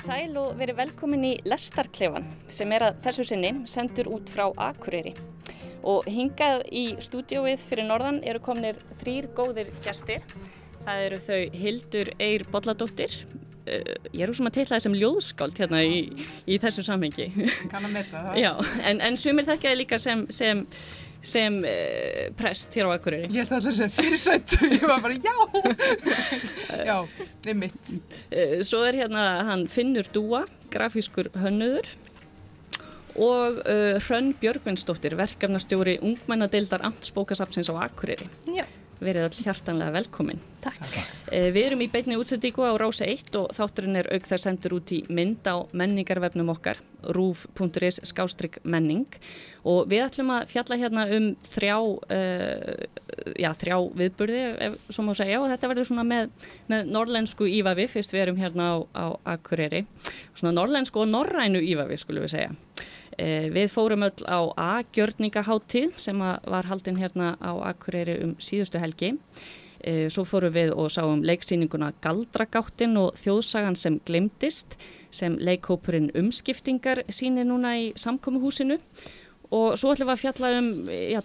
[0.00, 5.12] Sæl og verið velkomin í Lestarklefan sem er að þessu sinni sendur út frá Akureyri.
[5.82, 10.22] Og hingað í stúdióið fyrir norðan eru kominir þrýr góðir gæstir.
[10.86, 13.16] Það eru þau Hildur Eir Bolladóttir.
[13.62, 16.00] Uh, ég er úr sem að teitla þessum ljóðskáld hérna í,
[16.50, 17.28] í þessu samhengi.
[17.70, 18.40] Kann að metta það.
[18.42, 18.52] Já,
[18.90, 20.64] en, en sumir þekkjaði líka sem, sem,
[21.22, 23.30] sem uh, prest hér á Akureyri.
[23.30, 25.36] Ég held að það sé fyrirsættu, ég var bara já,
[26.90, 27.92] já, það er mitt.
[28.32, 31.88] Uh, Svo er hérna hann Finnur Dúa, grafískur hönnuður
[33.12, 38.28] og uh, Hrönn Björgvinsdóttir, verkefnastjóri ungmennadeildar Amtsbókasapsins á Akureyri.
[38.50, 38.66] Já.
[39.02, 40.40] Verið all hjartanlega velkomin.
[40.62, 40.84] Takk.
[41.26, 44.76] Uh, Við erum í beinni útsendíku á Rása 1 og þátturinn er auk þær sendur
[44.78, 46.78] út í mynd á menningarvefnum okkar,
[47.16, 49.08] rúf.is skástrygg menning
[49.66, 55.12] og við ætlum að fjalla hérna um þrjá, uh, já, þrjá viðburði, ef svo má
[55.18, 56.34] segja, og þetta verður svona með,
[56.70, 59.84] með norlensku ívafi, fyrst við erum hérna á, á Akureyri,
[60.34, 62.54] svona norlensku og norrænu ívafi, skulum við segja.
[63.18, 69.12] Eh, Við fórum öll á A-gjörningaháttíð sem var haldin hérna á Akureyri um síðustu helgi.
[69.84, 74.76] Eh, Svo fórum við og sáum leiksýninguna Galdragáttin og þjóðsagan sem glimtist
[75.10, 78.78] sem leikhópurinn umskiptingar sýnir núna í samkomuhúsinu
[79.52, 80.70] og svo ætlum við að fjalla um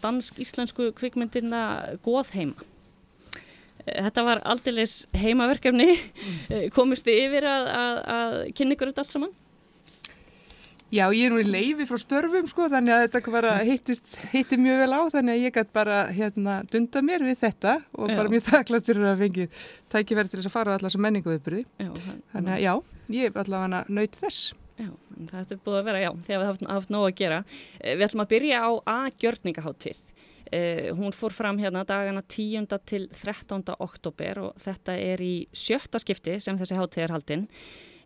[0.04, 1.62] dansk-íslensku kvikmyndina
[2.04, 2.60] Góðheima.
[3.86, 6.70] Eh, Þetta var aldeilis heimaverkefni, mm.
[6.76, 9.38] komist þið yfir að, að, að kynna ykkur þetta allt saman?
[10.88, 14.56] Já, ég er nú í leifi frá störfum sko, þannig að þetta bara hittist, hitti
[14.62, 18.16] mjög vel á, þannig að ég gæti bara hérna dunda mér við þetta og Já.
[18.16, 19.48] bara mjög þakkláttur að fengi
[19.92, 21.66] tækifæri til þess að fara á allar sem menningu viðbyrði.
[22.32, 22.72] Þannig að já,
[23.18, 24.54] ég er allavega nöyt þess.
[24.78, 24.88] Já,
[25.34, 27.42] þetta er búið að vera, já, því að við hafum haft nóg að gera.
[27.82, 30.02] Eh, Við ætlum að byrja á A-gjörningaháttíð.
[30.48, 32.70] Uh, hún fór fram hérna dagana 10.
[32.88, 33.66] til 13.
[33.84, 37.44] oktober og þetta er í sjötta skipti sem þessi hátíð er haldinn.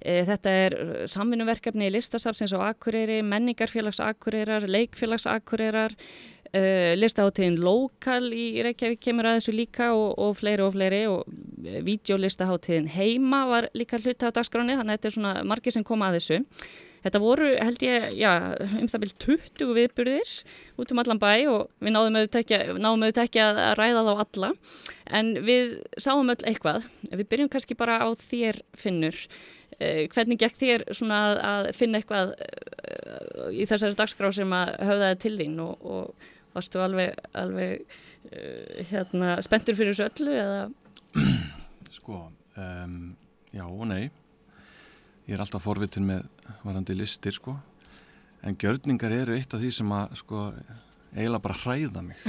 [0.01, 5.95] Uh, þetta er uh, samvinnuverkefni í listasafsins á Akureyri, menningarfélags Akureyrar, leikfélags Akureyrar,
[6.51, 11.25] uh, listaháttíðin Lokal í Reykjavík kemur að þessu líka og, og fleiri og fleiri og
[11.87, 16.09] videolistaháttíðin Heima var líka hluta af dagskráni þannig að þetta er svona margir sem koma
[16.09, 16.41] að þessu.
[17.01, 18.31] Þetta voru held ég, já,
[18.77, 20.33] um það byrjum 20 viðburðir
[20.81, 24.51] út um allan bæ og við náðum auðvitað ekki, að ræða þá alla
[25.17, 26.85] en við sáum öll eitthvað.
[27.09, 29.17] Við byrjum kannski bara á þér finnur.
[29.81, 34.75] Eh, hvernig gekk þér svona að, að finna eitthvað eh, í þessari dagskrá sem að
[34.77, 37.95] höfðaði til þín og, og varstu alveg, alveg
[38.29, 40.61] eh, hérna, spenntur fyrir þessu öllu eða?
[41.97, 42.19] Sko,
[42.59, 42.99] um,
[43.55, 44.03] já og nei.
[45.25, 46.29] Ég er alltaf forvitin með
[46.61, 47.55] varandi listir, sko.
[48.45, 50.45] En gjörningar eru eitt af því sem að, sko,
[51.13, 52.21] eiginlega bara hræða mig.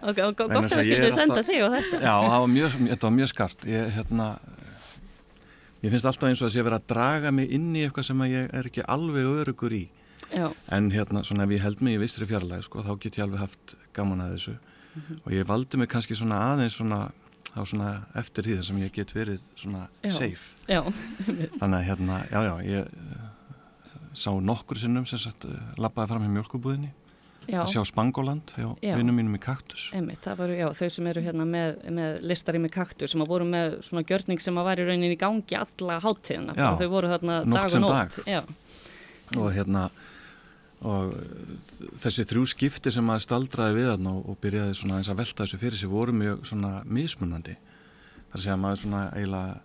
[0.00, 1.98] Og, og, gott að við að skildum er senda þig og þetta.
[2.00, 3.64] Já, það var mjög, þetta var mjög skart.
[3.68, 4.28] Ég, hérna,
[5.82, 8.24] ég finnst alltaf eins og að sé verið að draga mig inn í eitthvað sem
[8.28, 9.84] ég er ekki alveg örugur í.
[10.30, 13.24] Já, En hérna, svona ef ég held mig í vistri fjarlæg, sko, þá get ég
[13.26, 14.54] alveg haft gaman að þessu.
[15.24, 17.00] Og ég valdi mig kannski svona aðeins svona,
[17.64, 20.12] svona eftir því sem ég get verið svona Já.
[20.12, 20.54] safe.
[20.68, 20.82] já,
[21.58, 23.28] Þannig að hérna, já, já, ég uh,
[24.14, 26.92] sá nokkur sinnum sem sagt uh, labbaði fram hjá mjölkubúðinni
[27.46, 27.60] já.
[27.62, 28.94] að sjá Spangoland hjá Já.
[28.98, 29.88] vinnum mínum í kaktus.
[29.96, 33.78] Einmitt, voru, já, þau sem eru hérna með, með listarými kaktur sem að voru með
[33.86, 36.56] svona gjörning sem að var í rauninni í gangi alla háttíðina.
[36.80, 38.20] Þau voru hérna dag og sem nótt.
[38.26, 38.42] Já,
[39.38, 39.84] Og hérna,
[40.82, 41.12] og
[42.02, 45.44] þessi þrjú skipti sem maður staldraði við þarna og, og byrjaði svona eins að velta
[45.44, 47.54] þessu fyrir sig voru mjög svona mismunandi.
[48.32, 49.60] Það er að að svona eiginlega,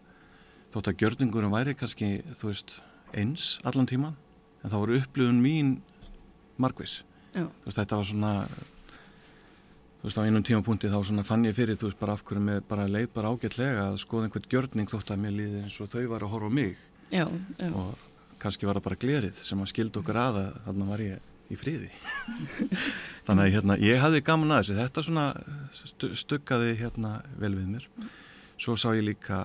[0.75, 2.77] þótt að gjörningurum væri kannski, þú veist,
[3.17, 4.15] eins allan tíman,
[4.61, 5.75] en það voru upplifun mín
[6.61, 6.99] margvis.
[7.35, 11.89] Veist, þetta var svona þú veist, á einum tímapunkti þá svona fann ég fyrir, þú
[11.89, 15.23] veist, bara af hverju mér bara leið bara ágætlega að skoða einhvern gjörning þótt að
[15.23, 16.75] mér líði eins og þau var að horfa á mig.
[17.11, 17.25] Já,
[17.59, 17.69] já.
[17.69, 17.95] og
[18.41, 21.57] kannski var það bara glerið sem að skildi okkur að að þarna var ég í
[21.61, 21.89] friði.
[23.25, 24.77] Þannig að hérna, ég hafði gaman að þessu.
[24.81, 25.25] Þetta svona
[25.77, 27.89] stu, stuggaði hérna vel við mér.
[28.61, 29.41] Svo sá ég líka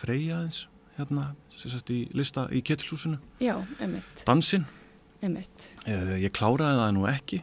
[0.00, 0.66] Freyja eins
[0.98, 4.66] hérna, sagt í lista í Ketilshúsinu, já, einmitt, dansinn
[5.22, 5.68] einmitt.
[5.86, 7.42] Eh, Ég kláraði það nú ekki.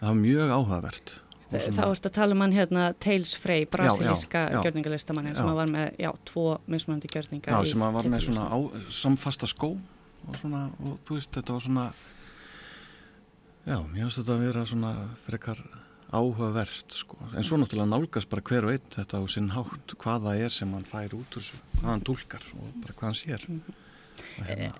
[0.00, 1.14] Það var mjög áhugavert.
[1.54, 6.10] Þá varst að tala um hann hérna Tales Frey, brasilíska gjörningalistamannin sem var með, já,
[6.26, 8.58] tvo mismunandi gjörninga Já, sem var með svona á,
[8.90, 9.74] samfasta skó
[10.24, 11.84] og svona, og þú veist, þetta var svona
[13.68, 14.92] já, mér finnst þetta að vera svona
[15.28, 15.62] frekar
[16.14, 20.26] áhugavert, sko, en svo náttúrulega nálgast bara hver og einn þetta á sinn hátt hvað
[20.28, 23.20] það er sem hann fær út úr þessu hvað hann tólkar og bara hvað hann
[23.20, 23.46] sér.
[23.48, 23.80] Mhm.
[24.48, 24.72] hérna,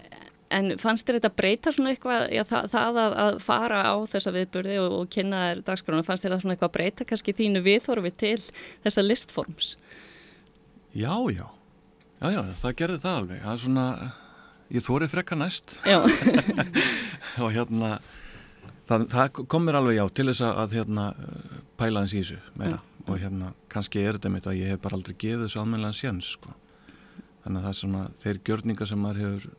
[0.52, 4.32] En fannst þér þetta breyta svona eitthvað, já, það, það að, að fara á þessa
[4.34, 8.12] viðburði og, og kynna þér dagskrána, fannst þér það svona eitthvað breyta kannski þínu viðhorfi
[8.20, 8.40] til
[8.84, 9.76] þessa listforms?
[10.94, 11.46] já, já.
[12.24, 13.40] Já, já, það gerði það alveg.
[13.42, 13.86] Það er svona,
[14.72, 15.74] ég þóri frekka næst.
[15.84, 15.98] Já,
[17.42, 17.90] og hérna
[18.88, 21.06] það, það kom mér alveg já til þess að, að hérna
[21.80, 22.80] pæla hans í þessu meira.
[23.04, 26.30] Og hérna kannski er þetta mitt að ég hef bara aldrei gefið þessu almennilega séns
[26.38, 26.54] sko.
[27.44, 29.50] þannig að það er svona þeir gjörningar sem maður hefur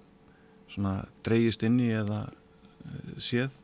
[0.76, 0.96] svona
[1.26, 3.56] dreyjist inn í eða uh, séð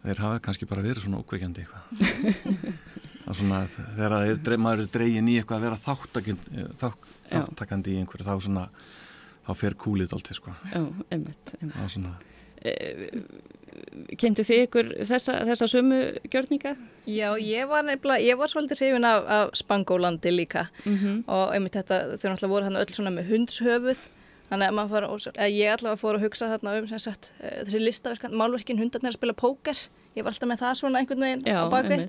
[0.00, 1.84] þeir hafa kannski bara verið svona ókveikjandi eitthvað.
[3.24, 7.92] Það er svona þegar er, maður er dreyin í eitthvað að vera þáttakandi, þák, þáttakandi
[7.92, 8.64] í einhverju þá svona
[9.46, 10.54] þá fer kúlið alltaf sko.
[10.72, 10.80] Já,
[11.12, 11.76] einmitt, einmitt.
[11.76, 12.16] það er svona
[14.20, 15.98] Kemdu þið ykkur þessa, þessa sömu
[16.32, 16.74] gjörninga?
[17.08, 20.66] Já, ég var nefnilega, ég var svolítið sefin af, af Spangólandi líka.
[20.84, 24.02] Mm og einmitt þetta, þau náttúrulega voru hann öll svona með hundshöfuð
[24.50, 27.80] þannig að maður fór, að ég allavega fór að hugsa þarna um sagt, eh, þessi
[27.84, 29.82] listaverkan, málverkin hundarnir að spila póker,
[30.16, 32.06] ég var alltaf með það svona einhvern veginn Já, á bakvið.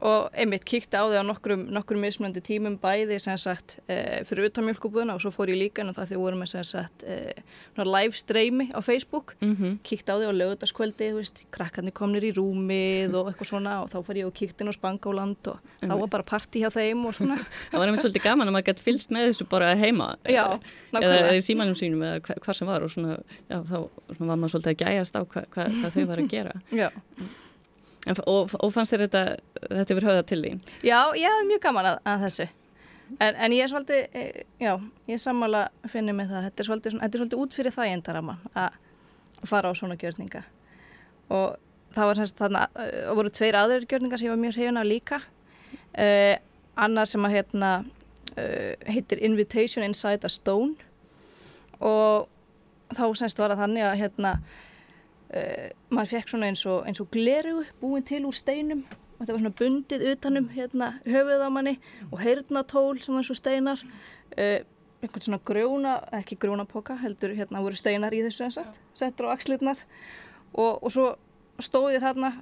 [0.00, 4.48] Og einmitt kíkti á því á nokkrum, nokkrum mismunandi tímum bæði sem sagt e, fyrir
[4.50, 7.02] utan mjölkubúðuna og svo fór ég líka en það því við vorum með sem sagt
[7.08, 7.16] e,
[7.82, 9.34] live streymi á Facebook.
[9.42, 13.74] Mm kíkti á því á lögutaskvöldi, þú veist, krakkarnir komnir í rúmið og eitthvað svona
[13.82, 16.70] og þá fór ég og kíkti inn á Spangáland og þá var bara party hjá
[16.74, 17.38] þeim og svona.
[17.72, 20.10] Það var einmitt svolítið gaman að maður gæti fylst með þessu bara heima.
[20.28, 20.44] Já,
[20.92, 23.18] eða, í símanum sínum eða hva- hvar sem var og svona,
[23.48, 23.76] já, þá
[24.14, 26.54] svona var maður svolítið að gæjast á hva, hva, hvað þau var að gera.
[26.74, 26.88] Já.
[28.16, 29.22] Og, og fannst þér þetta
[29.68, 30.52] þetta yfir höfða til því?
[30.86, 32.48] Já, ég hafði mjög gaman að, að þessu.
[33.16, 34.74] En, en ég er svolítið, e, já,
[35.08, 36.48] ég sammála finnir með það.
[36.48, 40.42] Þetta er svolítið, þetta er svolítið út fyrir það endaraman að fara á svona gjörninga.
[41.32, 44.80] Og það var semst þarna, uh, voru tveir aðrir gjörningar sem ég var mjög hrifin
[44.80, 45.20] af líka.
[45.96, 46.34] Uh,
[46.78, 47.72] annar sem að hérna,
[48.34, 50.76] uh, heitir Invitation Inside a Stone
[51.78, 52.28] og
[52.96, 54.32] þá semst var það þannig að hérna,
[55.34, 58.84] uh, maður fekk svona eins og, og gleru búin til úr steinum.
[59.18, 61.78] Og þetta var svona bundið utanum hérna, höfuð á manni
[62.12, 63.86] og heyrnatól sem var eins og steinar.
[64.38, 64.60] Uh,
[65.02, 69.84] einhvern svona grjóna, ekki grjónapoka heldur hérna voru steinar í þessu og settur á axlirnar.
[70.54, 71.08] Og, og svo
[71.62, 72.32] stóð ég þarna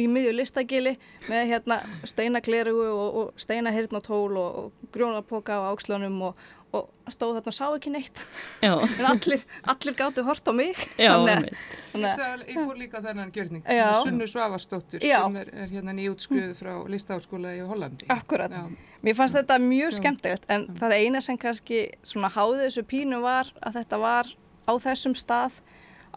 [0.00, 0.94] í miðju listagili
[1.28, 1.78] með hérna
[2.08, 6.44] steinagleru og, og steinaheyrnatól og grjónapoka á axlunum og,
[6.74, 8.22] og stóð þarna og sá ekki neitt.
[8.64, 9.42] Já, en allir,
[9.72, 10.78] allir gáttu hort á mig.
[10.98, 11.50] Já, Þannig.
[11.52, 13.66] Ég, þannig að- sá, ég fór líka þennan gjörning
[14.02, 15.18] Sunnu Svavarsdóttur Já.
[15.24, 18.08] sem er, er hérna nýjútskruð frá listaháskóla í Hollandi.
[18.12, 18.50] Akkurat.
[18.50, 18.66] Já.
[19.04, 23.50] Mér fannst þetta mjög skemmtilegt en það eina sem kannski svona háði þessu pínu var
[23.60, 24.30] að þetta var
[24.64, 25.60] á þessum stað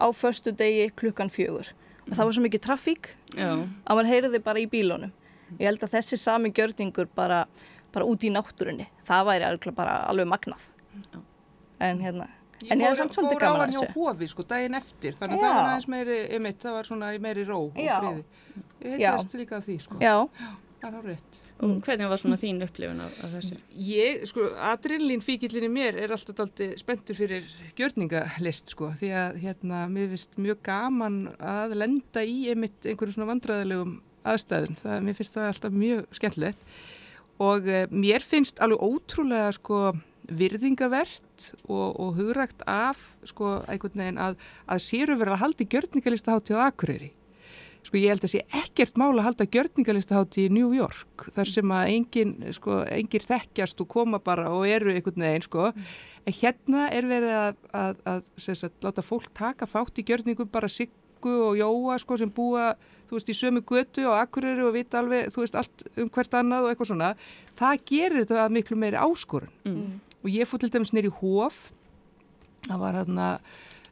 [0.00, 1.74] á förstu degi klukkan fjögur.
[2.08, 3.10] Og það var svo mikið trafík.
[3.36, 5.12] Já, að maður heyriði bara í bílunum.
[5.58, 7.42] Ég held að þessi sami gjörningur bara,
[7.98, 10.68] bara út í náttúrunni, það væri alveg bara alveg magnað.
[10.98, 11.20] Já.
[11.88, 12.26] En hérna,
[12.58, 13.92] Ég en ég fór, fór á hann hjá þessu.
[13.94, 17.20] Hófi sko daginn eftir þannig að það var aðeins meiri, einmitt, það var svona í
[17.22, 17.98] meiri ró og Já.
[18.02, 18.24] friði.
[18.82, 19.12] Ég Já.
[19.12, 19.98] heitast líka af því sko.
[20.02, 20.16] Já,
[20.80, 21.38] Það er á rétt.
[21.58, 23.56] og hvernig var svona þín upplifun af, af þessu?
[23.78, 27.46] Ég, sko, adrenalín fíkillin í mér er alltaf daldi spenntur fyrir
[27.78, 33.30] gjörningalist, sko, því að, hérna, mér finnst mjög gaman að lenda í einmitt einhverju svona
[33.32, 33.96] vandræðilegum
[34.26, 34.76] aðstæðum.
[34.82, 36.66] Það, mér finnst það alltaf mjög skemmtilegt
[37.38, 39.92] og uh, mér finnst alveg ótrúlega, sko,
[40.28, 44.36] virðingavert og, og hugrægt af, sko, einhvern veginn að,
[44.68, 47.12] að séru verið að haldi gjörningalistaháttíð á Akureyri.
[47.86, 51.72] Sko ég held að sé ekkert mál að halda gjörningalistaháttíð í New York þar sem
[51.72, 55.70] að engin, sko, engir þekkjast og koma bara og eru einhvern veginn sko.
[56.28, 60.68] En hérna er verið að, að, að sagt, láta fólk taka þátt í gjörningum bara
[61.18, 62.76] Siggu og Jóa sko sem búa
[63.08, 66.34] þú veist, í sömu götu og Akureyri og vita alveg, þú veist, allt um hvert
[66.36, 67.14] annað og eitthvað svona.
[67.56, 69.52] Það gerir þetta að miklu meiri áskorun.
[69.64, 70.00] Mm.
[70.22, 71.70] Og ég fór til dæmis nýri hóf,
[72.66, 73.28] það var þarna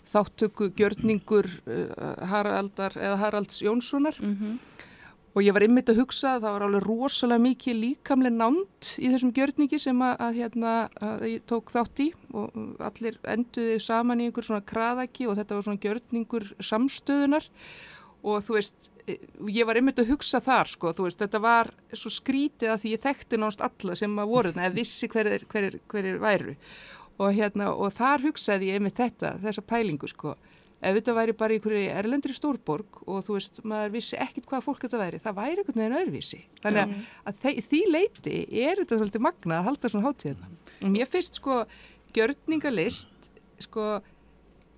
[0.07, 4.59] þáttöku gjörningur uh, Haraldar eða Haralds Jónssonar Mm
[5.37, 9.11] og ég var ymmit að hugsa að það var alveg rosalega mikið líkamlega nánt í
[9.13, 10.73] þessum gjörningi sem að, að, hérna,
[11.05, 15.59] að ég tók þátt í og allir enduði saman í einhver svona kraðaki og þetta
[15.59, 17.51] var svona gjörningur samstöðunar.
[18.27, 18.89] Og þú veist,
[19.53, 22.97] ég var ymmit að hugsa þar sko, þú veist, þetta var svo skrítið að því
[22.97, 26.57] ég þekkti náttúrulega alla sem að voru eða vissi hverir hver, hver væru.
[27.21, 30.35] Og, hérna, og þar hugsaði ég ymmit þetta, þessa pælingu sko
[30.87, 34.85] ef þetta væri bara einhverju erlendri stórborg og þú veist, maður vissi ekkit hvað fólk
[34.87, 36.41] þetta væri, það væri einhvern veginn öðruvísi.
[36.63, 40.53] Þannig að, að þe því leiti er þetta svolítið magna að halda svona hátíðina
[40.83, 41.63] og mér finnst sko
[42.17, 43.31] gjörningalist
[43.65, 43.97] sko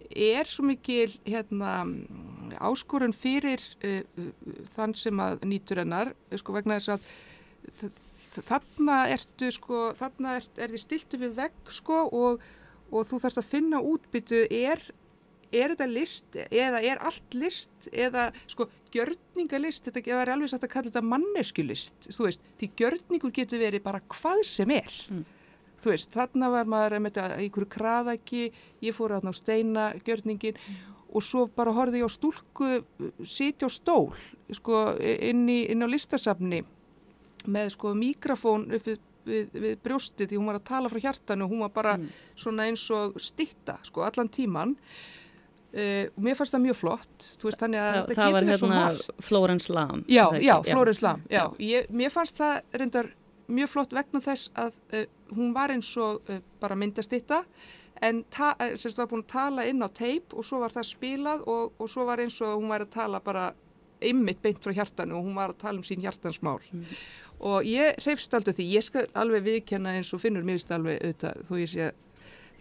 [0.09, 1.83] er svo mikil hérna
[2.65, 4.01] áskorun fyrir uh,
[4.75, 7.99] þann sem að nýtur hennar sko vegna þess að
[8.47, 12.43] þarna ertu sko þarna er, er þið stiltu við vegg sko og,
[12.91, 14.45] og þú þarfst að finna útbyttu.
[14.49, 14.83] Er
[15.53, 20.73] er þetta list eða er allt list eða sko gjörningalist, þetta er alveg satt að
[20.73, 25.25] kalla þetta manneskjulist, þú veist, því gjörningur getur verið bara hvað sem er Mm.
[25.81, 28.53] þú veist, þarna var maður einhverju kraðaki,
[28.83, 30.57] ég fór ná steina gjörningin
[31.13, 32.85] og svo bara horfið ég á stúlku
[33.25, 34.13] sitja á stól,
[34.53, 36.65] sko, inn, í, inn á listasafni
[37.47, 41.45] með sko mikrofón upp við, við, við brjóstið því hún var að tala frá hjartanu
[41.45, 42.09] og hún var bara mm.
[42.37, 44.77] svona eins og stitta, sko, allan tíman
[45.69, 47.25] Uh, og mér fannst það mjög flott.
[47.45, 48.77] Veist, Þa, það, það var hérna
[49.21, 51.43] Florence Lam já, já, Florence Lam já.
[51.61, 53.11] Ég, mér fannst það reyndar
[53.53, 55.05] mjög flott vegna þess að uh,
[55.37, 57.43] hún var eins og uh, bara myndastitta
[58.01, 61.45] en semst það var búin að tala inn á teip og svo var það spilað
[61.51, 63.51] og, og svo var eins og hún var að tala bara
[64.09, 66.61] ymmit beint frá hjartanu og hún var að tala um sín hjartansmál.
[66.73, 66.85] Mm.
[67.39, 71.43] og ég reyfst aldrei því, ég skal alveg viðkenna eins og finnur mér alveg auðvitað
[71.45, 71.91] þó ég sé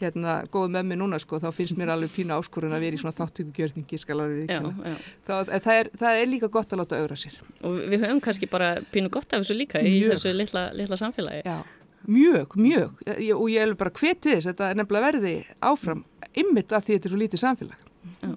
[0.01, 3.01] hérna góð með mig núna sko þá finnst mér alveg pína áskorun að vera í
[3.01, 4.93] svona þáttökugjörningi skal alveg viðkjöna
[5.25, 7.39] það, það, það er líka gott að láta augra sér.
[7.65, 9.97] Og við höfum kannski bara pínu gott af þessu líka mjög.
[9.97, 11.41] í þessu litla, litla samfélagi.
[11.47, 11.57] Já,
[12.05, 13.03] mjög, mjög.
[13.39, 15.35] Og ég er bara hvetið þess þetta er nefnilega verði
[15.71, 16.05] áfram
[16.37, 17.85] ymmit að því þetta er svo lítið samfélag.
[18.21, 18.33] Já.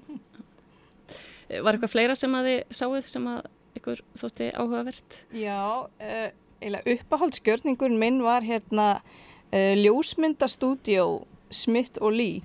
[1.50, 3.48] Var eitthvað fleira sem að þið sáuð sem að
[3.80, 5.18] ykkur þótti áhugavert?
[5.34, 11.06] Já, uh, uppáhaldsgjörningun minn var hérna uh, ljósmyndastúdjó
[11.50, 12.40] Smith og Lee.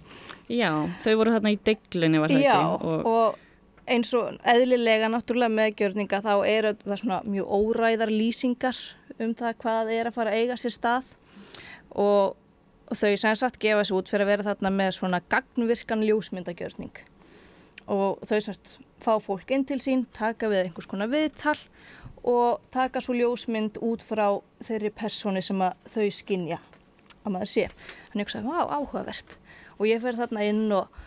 [0.50, 0.72] Já,
[1.04, 2.46] þau voru þarna í deglunni var ekki?
[2.46, 3.42] Já, og, og
[3.90, 8.80] eins og eðlilega náttúrulega meðgjörninga þá eru það svona mjög óræðar lýsingar
[9.22, 11.12] um það hvað er að fara að eiga sér stað
[11.92, 12.36] og,
[12.90, 17.04] og þau sem sagt gefa þessu út fyrir að vera þarna með svona gagnvirkan ljósmyndagjörning
[17.86, 21.58] og þau sem sagt fá fólk inn til sín, taka við einhvers konar viðtal
[22.26, 26.58] og taka svo ljósmynd út frá þeirri persóni sem þau skinja
[27.26, 27.66] að maður sé.
[28.12, 29.38] Þannig að ég sagði, vá, áhugavert.
[29.76, 31.02] Og ég fer þarna inn og,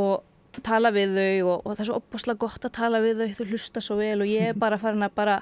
[0.00, 3.32] og tala við þau og, og það er svo opaslega gott að tala við þau,
[3.38, 5.40] þau hlusta svo vel og ég er bara farin að bara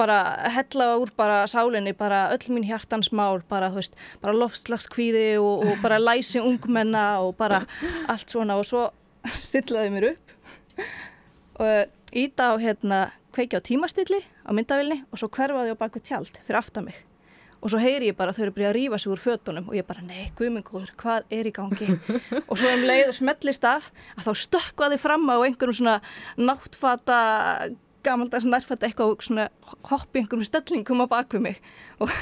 [0.00, 0.18] bara
[0.54, 5.66] hella úr bara sálinni, bara öll mín hjartans mál, bara þú veist, bara lofslagskvíði og,
[5.68, 7.62] og bara læsi ungmenna og bara
[8.10, 8.88] allt svona og svo
[9.50, 10.36] stillaði mér upp
[11.62, 13.04] og íta á hérna
[13.36, 16.98] kveiki á tímastilli á myndavilni og svo hverfaði á baku tjald fyrir aftan mig
[17.62, 19.76] og svo heyri ég bara að þau eru byrjað að rýfa sig úr fötunum og
[19.78, 21.88] ég bara, nei, guðmengóður, hvað er í gangi?
[22.50, 26.00] Og svo um leið og smellist af að þá stökkvaði fram á einhverjum svona
[26.40, 27.20] náttfata
[28.02, 29.46] gamaldags nærfata eitthvað svona
[29.92, 31.62] hoppi einhverjum stellingum á bakvið mig.
[32.02, 32.10] Og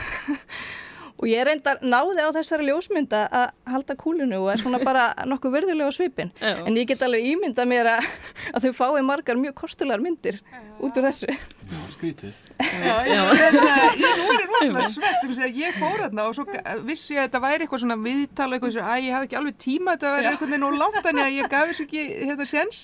[1.21, 5.57] og ég reyndar náði á þessari ljósmynda að halda kúlinu og er svona bara nokkuð
[5.59, 6.55] virðulega svipin Já.
[6.65, 8.09] en ég get alveg ímynda mér að,
[8.57, 10.41] að þau fái margar mjög kostulegar myndir
[10.81, 11.29] út úr þessu.
[11.29, 12.33] Já, skrítið.
[12.61, 13.55] Já, ég,
[14.01, 16.45] ég, voru rosalega svett ég fór þarna og svo
[16.85, 19.59] vissi ég að þetta væri eitthvað svona viðtala eitthvað sem að ég hafði ekki alveg
[19.65, 22.83] tíma þetta væri eitthvað nú langt en ég gaf þessu ekki þetta hérna, séns.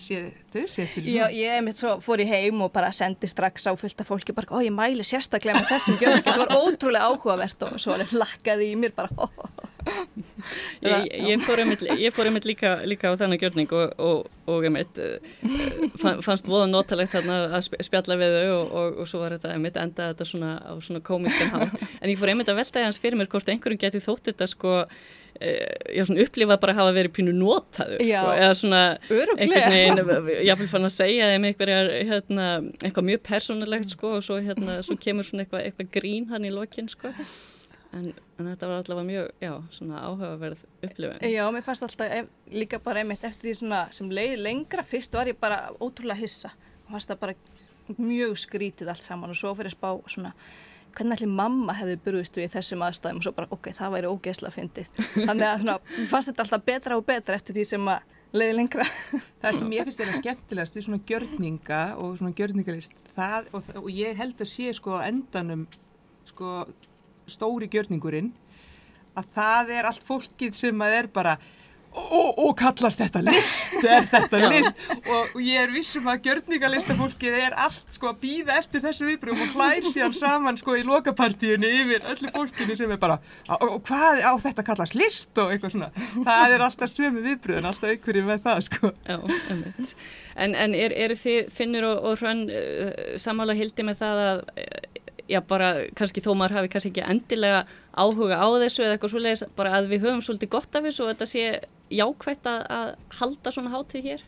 [0.00, 4.02] Séðu, séðu Já, ég mitt svo fór í heim og bara sendi strax á fullt
[4.02, 7.76] af fólki bara, ó ég mæli sérstaklega með þessum gjörð þetta var ótrúlega áhugavert og
[7.80, 9.70] svo alveg hlakkaði í mér bara ó, ó, ó.
[10.80, 16.48] Ég, ég fór einmitt líka, líka á þennan gjörning og, og, og einmitt uh, fannst
[16.48, 20.52] voða notalegt að spjalla við þau og, og svo var þetta einmitt endað þetta svona
[20.62, 21.88] á svona komískan hátt.
[22.02, 24.50] En ég fór einmitt að velta í hans fyrir mér hvort einhverjum geti þótt þetta
[24.50, 24.76] sko
[25.40, 29.62] Eh, já, svona upplifað bara að hafa verið pínu notaður, já, sko, eða svona einhvern
[29.72, 30.00] veginn,
[30.50, 31.70] ég vil fann að segja þeim eitthvað,
[32.10, 32.48] hérna,
[32.82, 36.50] eitthvað mjög persónulegt, sko, og svo, hérna, svo kemur svona eitthvað, eitthvað grín hann í
[36.52, 37.14] lokin, sko.
[37.96, 41.24] En, en þetta var allavega mjög, já, svona áhugaverð upplifin.
[41.32, 42.28] Já, mér fannst alltaf
[42.60, 46.52] líka bara einmitt eftir því svona sem leið lengra, fyrst var ég bara ótrúlega hissa.
[46.84, 47.38] Og fannst það bara
[47.98, 50.34] mjög skrítið allt saman og svo fyrir spá svona
[50.96, 54.50] hvernig allir mamma hefði brúist við þessum aðstæðum og svo bara ok, það væri ógeðsla
[54.54, 54.88] fyndið.
[55.28, 55.76] Þannig að svona,
[56.10, 58.86] fannst þetta alltaf betra og betra eftir því sem að leiði lengra.
[59.42, 63.88] Það sem ég finnst að skemmtilegast við svona gjörninga og svona gjörningalist það, og, og
[63.94, 65.64] ég held að sé sko endanum
[66.28, 66.60] sko
[67.30, 68.30] stóri gjörningurinn
[69.18, 71.38] að það er allt fólkið sem að er bara
[71.90, 74.82] og, og kallast þetta list er þetta list?
[75.00, 79.42] Og, og ég er vissum að gjörningalistafólkið er allt sko að býða eftir þessu viðbröðum
[79.46, 83.18] og hlær síðan saman sko í lokapartíunni yfir öllu fólkinu sem er bara
[83.58, 85.32] og hvað á þetta kallast list?
[85.40, 85.90] og eitthvað svona.
[86.26, 88.92] Það er alltaf svömu viðbröðun alltaf einhverju með það sko.
[89.06, 89.18] Já,
[90.36, 94.44] en, en eru er þið Finnur og, og Hrönn uh, samála hildi með það að
[95.30, 97.60] já bara kannski þó maður hafi kannski ekki endilega
[97.94, 101.12] áhuga á þessu eða eitthvað svoleiðis bara að við höfum svolítið gott af þessu og
[101.12, 101.44] þetta sé
[101.90, 104.24] jákvægt að, að halda svona hátíð hér?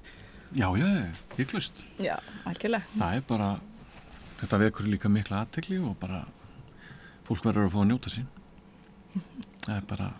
[0.52, 0.88] Já, já,
[1.38, 2.16] hygglust Já,
[2.48, 2.84] algjörlega.
[2.98, 3.50] Það er bara,
[4.42, 6.24] þetta vekur líka mikla aðtegli og bara
[7.28, 8.26] fólk verður að fá að njóta sín.
[9.62, 10.10] Það er bara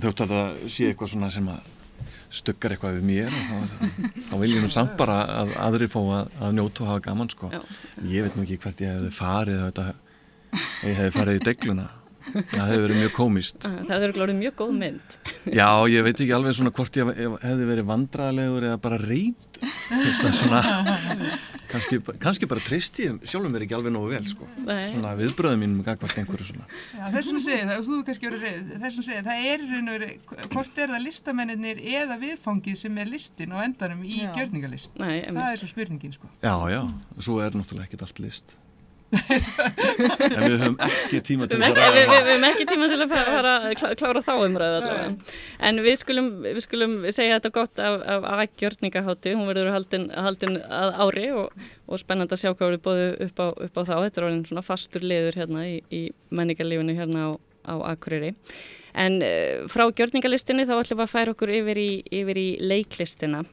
[0.00, 1.68] þjótt að það sé eitthvað svona sem að
[2.30, 3.78] stökkar eitthvað við mér og þá,
[4.30, 7.32] þá vil ég nú samt bara að aðri fá að, að njóta og hafa gaman
[7.32, 7.50] sko.
[8.06, 9.80] ég veit nú ekki hvert ég hefði farið ef
[10.86, 11.88] ég hefði farið í degluna
[12.30, 15.18] það hefur verið mjög komist Það hefur glórið mjög góð mynd.
[15.56, 19.46] Já, ég veit ekki alveg svona hvort ég hef- hefði verið vandralegur eða bara reynd
[20.40, 20.60] svona
[21.70, 24.46] kannski, kannski bara treysti ég sjálfum mér ekki alveg nógu vel sko.
[24.64, 28.46] Svona viðbröðum mínum gagvart einhverju svona Já, þess vegna segir það, og þú kannski verið
[28.46, 30.14] reyð, þess vegna segir það er í raun og verið,
[30.54, 34.96] hvort er það listamennir eða viðfangið sem er listin og endanum í gjörningalist.
[35.00, 36.32] Nei, Það er svo spurningin, sko.
[36.44, 36.80] Já, já,
[37.20, 38.56] svo er náttúrulega ekkert allt list
[39.10, 43.54] en við höfum ekki tíma til að ræða við, höfum ekki tíma til að fara,
[43.66, 45.34] að klá- klára þá umræðu allavega.
[45.68, 49.34] En við skulum, við skulum segja þetta gott af, af A-gjörningahátti.
[49.34, 53.42] Hún verður haldin, haldin að ári og, og spennand að sjá hvað við bóðu upp
[53.42, 53.94] á, upp á þá.
[54.06, 57.30] Þetta er orðin svona fastur liður hérna í, í menningarlífinu hérna á,
[57.66, 58.34] á Akureyri.
[59.00, 61.90] En uh, frá gjörningalistinni þá ætlum við að færa okkur yfir í,
[62.22, 63.44] yfir í leiklistina.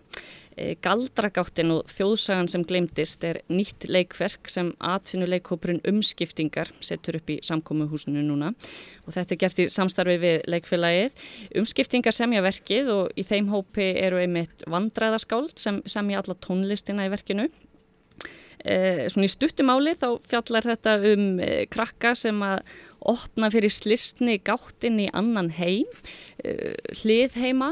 [0.57, 7.35] Eh, Galdragáttin og þjóðsagan sem glemdist er nýtt leikverk sem atvinnuleikhópurinn umskiptingar setur upp í
[7.45, 8.49] samkómuhúsinu núna
[9.05, 11.21] og þetta er gert í samstarfi við leikfélagið.
[11.61, 17.13] Umskiptingar semja verkið og í þeim hópi eru einmitt vandræðaskáld sem semja alla tónlistina í
[17.13, 17.51] verkinu.
[18.65, 22.63] Eh, svona í stuttumáli þá fjallar þetta um eh, krakka sem að
[23.05, 25.87] opna fyrir slistni gáttinn í annan heim,
[26.43, 27.71] eh, hlið heima,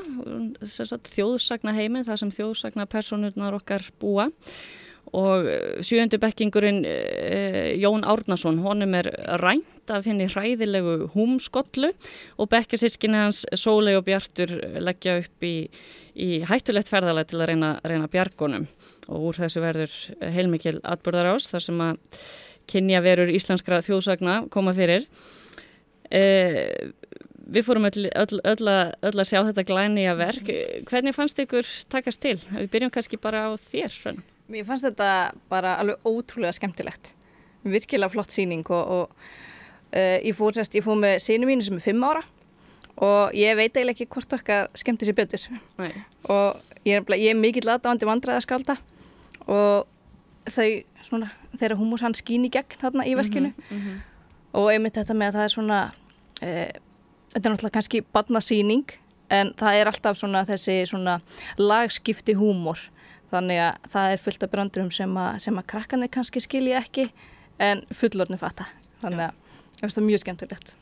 [0.62, 4.32] þjóðsagna heimi, það sem þjóðsagna personurnar okkar búa.
[5.16, 5.46] Og
[5.86, 11.92] sjöundu bekkingurinn eh, Jón Árnason, honum er rænt af henni hræðilegu húmskollu
[12.42, 14.50] og bekkjarsískinni hans Sólei og Bjartur
[14.82, 15.70] leggja upp í,
[16.18, 18.66] í hættulegt ferðalega til að reyna, reyna bjargunum
[19.06, 19.96] og úr þessu verður
[20.36, 22.22] heilmikil atbyrðar ás þar sem að
[22.70, 25.08] kynja verur íslenskra þjóðsagna koma fyrir.
[26.14, 26.92] Eh,
[27.46, 28.70] við fórum öll, öll, öll,
[29.06, 30.52] öll að sjá þetta glæni að verk.
[30.90, 32.38] Hvernig fannst ykkur takast til?
[32.52, 33.94] Við byrjum kannski bara á þér.
[34.04, 34.24] Hrönn.
[34.52, 35.10] Mér fannst þetta
[35.50, 37.16] bara alveg ótrúlega skemmtilegt.
[37.66, 39.06] Virkilega flott síning og, og
[39.96, 42.22] uh, ég fór sérst, ég fór með sinu mínu sem er fimm ára
[42.96, 45.48] og ég veit eiginlega ekki hvort okkar skemmti sér betur.
[45.82, 45.92] Nei.
[46.32, 48.78] Og ég er, ég er mikill aðdáðandi vandræðaskálda
[49.52, 49.90] og
[50.54, 50.70] þau,
[51.06, 53.54] svona, þeirra húmus hann skín í gegn þarna í verkinu.
[53.70, 54.02] Mhm,
[54.56, 55.80] og einmitt þetta með að það er svona,
[56.42, 56.68] uh,
[57.34, 58.98] þetta er náttúrulega kannski badnasýning
[59.30, 61.20] en það er alltaf svona þessi svona
[61.58, 62.80] lagskipti húmor.
[63.32, 67.10] Þannig að það er fullt af brandurum sem að, sem að krakkanir kannski skilja ekki
[67.60, 68.68] en fullorðinu fatta.
[69.02, 70.76] Þannig að ég finnst það mjög skemmtilegt.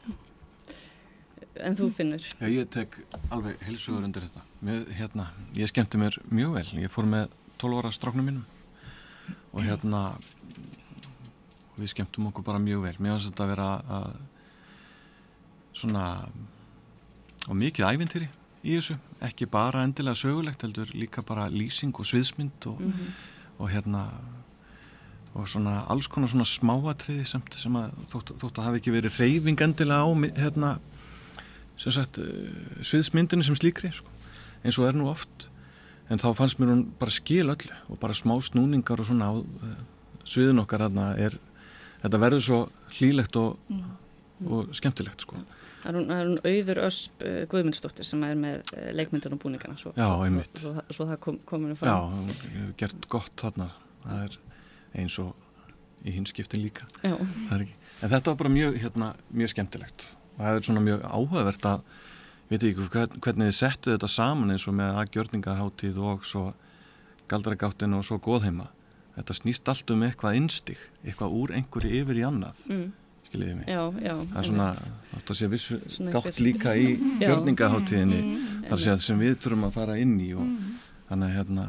[1.64, 2.26] En þú finnur.
[2.42, 2.98] Já, ég tek
[3.32, 4.44] alveg heilsugur undir þetta.
[4.66, 6.68] Mér, hérna, ég skemmti mér mjög vel.
[6.82, 8.46] Ég fór með 12 ára stráknum mínum
[9.54, 10.04] og hérna
[11.78, 12.96] við skemmtum okkur bara mjög vel.
[13.00, 14.16] Mér finnst þetta að vera að
[15.74, 16.06] svona
[17.50, 18.30] og mikið ævintýri
[18.64, 18.98] í þessu.
[19.26, 22.82] Ekki bara endilega sögulegt, heldur líka bara lýsing og sviðsmynd og,
[23.60, 24.08] og hérna
[25.34, 29.16] og svona alls konar svona smáatriði sem, sem að þótt, þótt að hafi ekki verið
[29.18, 30.74] reyfing endilega á hérna
[31.82, 32.28] sem sagt uh,
[32.86, 34.12] sviðsmyndinu sem slíkri sko,
[34.62, 35.48] eins og er nú oft
[36.12, 39.34] en þá fannst mér hún bara skil öllu og bara smá snúningar og svona á
[39.40, 39.76] uh,
[40.28, 41.38] sviðin okkar þarna er
[42.04, 42.62] þetta verður svo
[42.98, 43.76] hlýlegt og,
[44.48, 45.42] og skemmtilegt sko
[45.84, 49.42] Það er það er hún auður ösp uh, Guðmundsdóttir sem er með uh, leikmyndun og
[49.44, 49.76] búningana.
[49.76, 50.44] Svo, Já, svo.
[50.62, 52.14] Svo, svo, það kom, kominu Já, fram.
[52.14, 53.68] hún hefur gert gott þarna
[54.06, 54.38] það er
[55.02, 55.34] eins og
[56.04, 57.18] í hinskiptin líka Já.
[57.50, 57.66] Það
[58.04, 61.84] en þetta var bara mjög, hérna, mjög skemmtilegt og það er svona mjög áhugavert að
[62.54, 66.46] veit ekki hvern- hvernig þið settu þetta saman eins og með aðgjörningaháttíð og svo
[67.32, 68.68] galdragáttin og svo góðheima
[69.18, 72.64] þetta snýst allt um eitthvað innstig eitthvað úr einhverju yfir í annað.
[72.70, 72.88] Mm,
[73.30, 73.68] skiljiði mig?
[73.70, 74.16] Já, já.
[74.34, 74.70] það er svona,
[75.14, 76.88] þetta sé vissu Svona gátt líka í
[77.24, 80.48] gjörningaháttíðinni Mm, þar sé að sem við þurfum að fara inn í og
[81.10, 81.66] þannig að hérna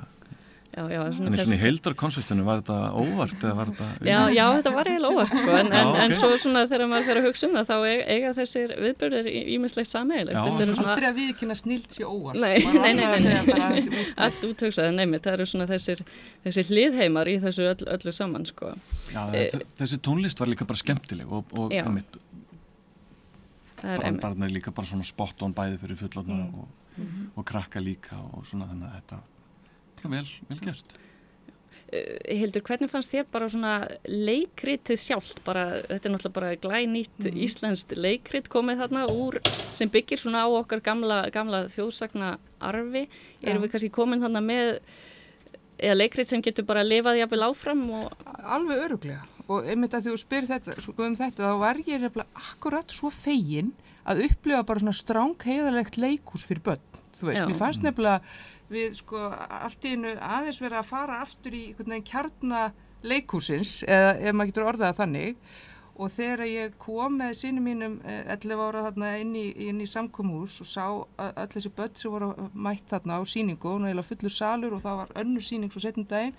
[0.74, 4.44] Já, já, svona en svona í heildarkonseptinu var þetta óvart eða var þetta Já, já,
[4.56, 6.16] þetta var eiginlega óvart sko, en, Já, en, en ok.
[6.18, 9.90] svo svona þegar maður fer að hugsa um það þá eiga, eiga þessir viðbörðir ímislegt
[9.92, 10.34] sameiglegt.
[10.34, 10.42] Já.
[10.48, 12.40] Þetta eru svona Aldrei að viðkynna snilt sér óvart.
[12.42, 16.02] Nei, nei, nei, nei, bara þessi út- allt úthugsað, neymi, það eru svona þessir,
[16.48, 18.72] þessir hliðheimar í þessu öll, öllu saman sko.
[19.14, 22.18] Já, þetta, þessi tónlist var líka bara skemmtileg og, og einmitt,
[23.84, 26.58] er brandarnir líka bara svona spot on bæði fyrir fullorna Mm.
[26.64, 29.16] og, og krakka líka og svona þannig að þetta
[30.10, 30.94] vel, vel gert.
[31.94, 33.74] Uh, Hildur, hvernig fannst þér bara svona
[34.08, 37.36] leikritið sjálft, bara, þetta er náttúrulega bara glænýtt Mhm.
[37.44, 39.38] íslenskt leikrit komið þarna úr
[39.72, 43.06] sem byggir svona á okkar gamla, gamla þjóðsagna arfi,
[43.44, 44.80] erum við kannski komin þarna með
[45.78, 48.12] eða leikrit sem getur bara lifað jafnvel áfram og
[48.44, 52.26] Alveg öruglega og einmitt að þú spyr þetta, sko, um þetta þá var ég nefnilega
[52.34, 53.72] akkurat svo fegin
[54.06, 56.80] að upplifa bara svona stráng heiðalegt leikús fyrir börn,
[57.12, 57.48] þú veist, Já.
[57.48, 58.22] mér fannst nefnilega
[58.74, 62.64] við sko allt í einu aðeins vera að fara aftur í einhvern veginn kjarna
[63.04, 65.38] leikúsins eða ef maður getur orðað þannig
[65.94, 70.56] og þegar ég kom með sínum mínum 11 eh, ára þarna inn í, í samkómús
[70.64, 74.74] og sá öll þessi börn sem voru mætt þarna á síningu og náttúrulega fullur salur
[74.74, 76.34] og það var önnu síning svo setjum daginn,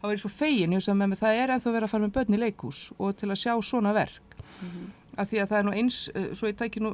[0.00, 1.94] þá var ég svo fegin, ég veist að með mig það er ennþá verið að
[1.94, 4.36] fara með börn í leikús og til að sjá svona verk.
[4.62, 5.03] Mm -hmm.
[5.14, 6.92] Af því að það er nú eins, eh, svo ég tækir nú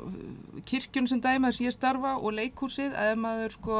[0.68, 3.78] kirkjun sem dæma þess að ég starfa og leikúsið, að maður sko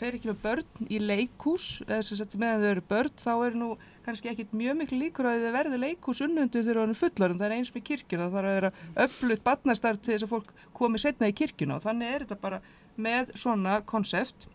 [0.00, 3.56] fer ekki með börn í leikús eða sem sagt meðan þau eru börn þá er
[3.58, 3.70] nú
[4.06, 7.48] kannski ekkit mjög miklu líkur að þau verði leikús unnundu þegar það er fullarum, það
[7.48, 8.72] er eins með kirkjuna það þarf að vera
[9.06, 12.62] öllut batnastart til þess að fólk komi setna í kirkjuna og þannig er þetta bara
[13.00, 14.48] með svona konsept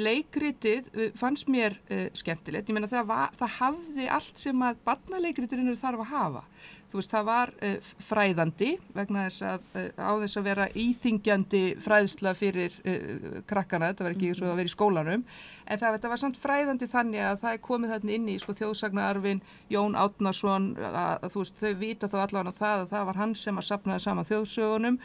[0.00, 5.78] leikritið e, fannst mér e, skemmtilegt, ég menna það, það hafði allt sem að batnaleikriturinn
[5.80, 6.44] þarf að hafa.
[6.90, 11.60] Þú veist, það var uh, fræðandi vegna þess að uh, á þess að vera íþingjandi
[11.84, 15.22] fræðsla fyrir uh, krakkana, þetta var ekki eins og að vera í skólanum,
[15.70, 19.44] en það, var samt fræðandi þannig að það er komið þarna inn í sko, þjóðsagnarfin,
[19.70, 23.38] Jón Átnarsson að, að þú veist, þau vita þá allavega það að það var hann
[23.38, 25.00] sem að sapnaði saman þjóðsögunum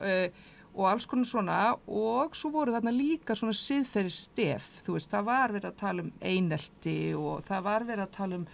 [0.00, 0.44] og
[0.88, 5.54] alls konar svona og svo voru þarna líka svona siðferði stef, þú veist, það var
[5.56, 8.50] verið að tala um einelti og það var verið að tala um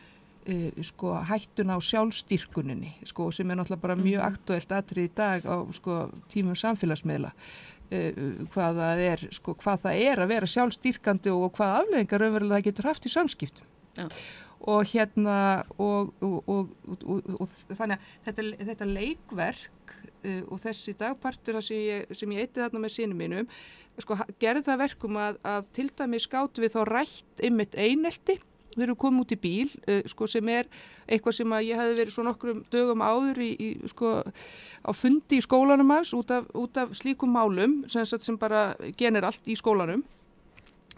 [0.46, 4.26] Uh, sko, hættuna á sjálfstyrkuninni sko, sem er náttúrulega bara mjög mm.
[4.28, 5.96] aktuelt aðrið í dag á sko,
[6.30, 8.20] tímum samfélagsmiðla uh,
[8.54, 12.68] hvað, það er, sko, hvað það er að vera sjálfstyrkandi og hvað afleggingar raunverulega það
[12.68, 13.66] getur haft í samskiptum
[13.98, 14.06] ja.
[14.66, 15.38] Og hérna
[15.78, 19.94] og, og, og, og þannig að þetta, þetta leikverk
[20.26, 23.48] uh, og þessi dagpartur sem ég, ég eitti þarna með sínum mínum
[24.02, 28.40] sko, gerði það verkum að, að til dæmi skáttu við þá rætt ymmit einelti
[28.76, 30.68] við erum komið út í bíl uh, sko, sem er
[31.06, 35.46] eitthvað sem ég hef verið svo nokkrum dögum áður í, í, sko, á fundi í
[35.46, 40.02] skólanum hans út af, út af slíkum málum sem, sem bara genir allt í skólanum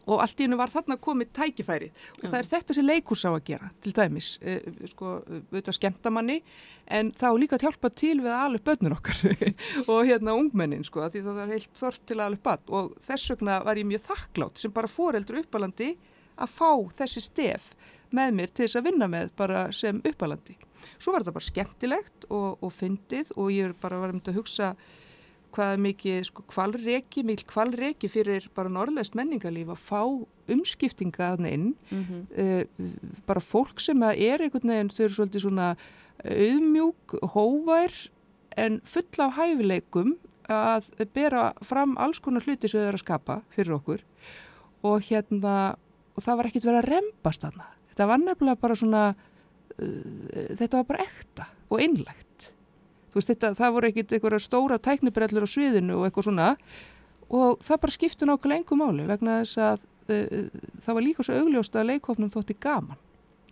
[0.09, 3.31] og allt í hennu var þarna komið tækifæri og það er þetta sem leikurs á
[3.31, 6.39] að gera til dæmis, uh, sko, auðvitað skemmtamanni
[6.99, 9.25] en þá líka að hjálpa til við að alveg börnur okkar
[9.93, 13.35] og hérna ungmennin sko því það er heilt þorp til að alveg börn og þess
[13.35, 15.93] vegna var ég mjög þakklátt sem bara fóreldur uppalandi
[16.39, 17.73] að fá þessi stef
[18.15, 20.57] með mér til þess að vinna með bara sem uppalandi.
[20.97, 24.73] Svo var þetta bara skemmtilegt og, og fyndið og ég er bara varum að hugsa
[25.55, 30.03] hvað er mikið sko, kvalreki, mikil kvalreki fyrir bara norðlæst menningarlíf að fá
[30.49, 32.23] umskiptinga að neinn mm -hmm.
[32.43, 35.77] uh, bara fólk sem er einhvern veginn, þau eru svolítið svona
[36.25, 37.93] auðmjúk, hóvær
[38.57, 40.17] en full af hæfileikum
[40.49, 40.85] að
[41.15, 44.05] bera fram alls konar hluti sem þau eru að skapa fyrir okkur
[44.83, 45.77] og hérna
[46.17, 47.67] og það var ekkert verið að rempast þarna.
[47.91, 49.03] Þetta var nefnilega bara svona,
[49.79, 52.28] uh, þetta var bara ekta og einlegt.
[53.09, 56.49] Þú veist, þetta, það voru ekkert eitthvað stóra tæknibrellur á sviðinu og eitthvað svona
[57.29, 60.51] og það bara skipti nákvæmlega engum máli vegna þess að uh,
[60.85, 63.01] það var líka svo augljósta að leikofnum þótti gaman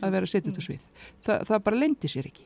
[0.01, 0.85] að vera að setja þetta svið.
[1.25, 2.45] Þa, það bara lendi sér ekki.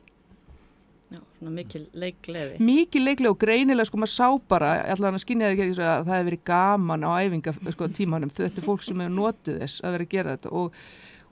[1.11, 2.59] Já, svona mikil leikleði.
[2.63, 6.43] Mikil leikleði og greinilega sko maður sá bara, allavega skynjaði ekki að það hefði verið
[6.47, 10.13] gaman á æfinga sko tímanum, þetta er fólk sem hefur notið þess að vera að
[10.15, 10.77] gera þetta og,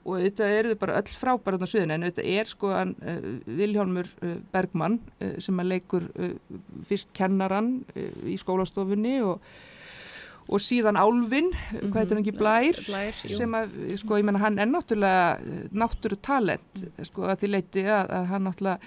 [0.04, 4.38] og þetta eru bara öll frábærat á sviðinu en þetta er sko uh, Viljálmur uh,
[4.52, 6.08] Bergmann uh, sem að leikur
[6.88, 7.80] fyrst kennaran
[8.26, 9.44] í skólastofunni og
[10.50, 11.90] og síðan Álfinn, mm -hmm.
[11.92, 13.68] hvað heitir hann ekki, Blær, Blær sem að,
[14.00, 15.38] sko, ég menna, hann er náttúrulega
[15.70, 18.78] náttúru talent, sko, að því leiti að, að hann náttúrulega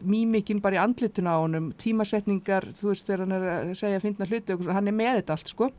[0.00, 4.06] mýmikinn bara í andlituna á honum, tímasetningar, þú veist þegar hann er að segja að
[4.06, 5.70] finna hluti og hann er með þetta allt sko.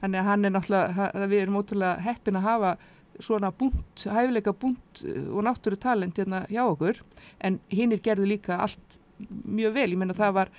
[0.00, 2.76] Þannig að hann er náttúrulega, við erum ótrúlega heppin að hafa
[3.24, 7.02] svona búnt, hæfileika búnt uh, og náttúru talent hérna hjá okkur.
[7.40, 10.54] En hinn er gerðu líka allt mjög vel, ég menna það var,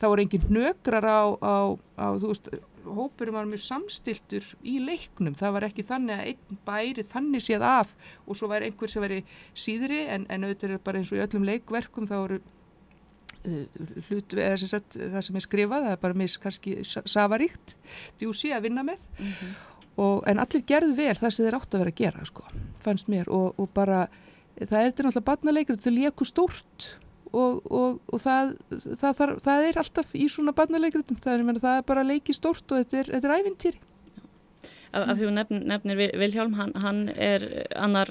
[0.00, 1.54] það voru engin hnökrar á, á,
[1.96, 2.50] á þú veist,
[2.82, 7.66] hópurum var mjög samstiltur í leiknum, það var ekki þannig að einn bæri þannig séð
[7.66, 7.92] af
[8.26, 9.22] og svo væri einhver sem væri
[9.54, 13.66] síðri en, en auðvitað er bara eins og í öllum leikverkum þá eru uh,
[14.08, 17.76] hlut, eða sem sagt það sem er skrifað, það er bara mis kannski safaríkt,
[18.20, 19.04] djúsi að vinna með.
[19.18, 19.60] Mm -hmm.
[19.96, 22.48] Og, en allir gerðu vel það sem þeir átt að vera að gera sko,
[22.84, 24.06] fannst mér og, og bara
[24.58, 26.92] það er þetta náttúrulega barnaleikur til leiku stórt
[27.32, 31.88] og, og, og það, það, það, það er alltaf í svona barnaleikritum, það, það er
[31.88, 33.82] bara leiki stort og þetta er, þetta er ævintýri.
[34.92, 37.46] Af, af því þú nefn, nefnir Viljálm, hann, hann er
[37.80, 38.10] annar,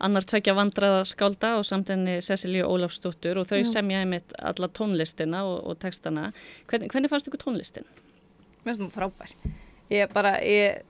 [0.00, 3.66] annar tvekja vandraða skálda og samt enni Cecilíu Ólafsdóttur og þau Já.
[3.74, 6.30] semja einmitt alla tónlistina og, og textana.
[6.70, 7.84] Hvern, hvernig fannst ykkur tónlistin?
[8.64, 9.36] Mér finnst það frábær.
[9.92, 10.80] Ég bara, ég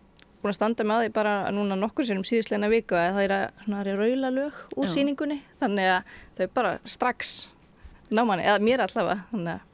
[0.43, 3.93] búin að standa með því bara núna nokkur sérum síðustleina viku að það er að
[3.99, 4.93] raula lög úr Já.
[4.95, 7.33] síningunni þannig að þau bara strax
[8.11, 9.67] ná manni, eða mér allavega þannig að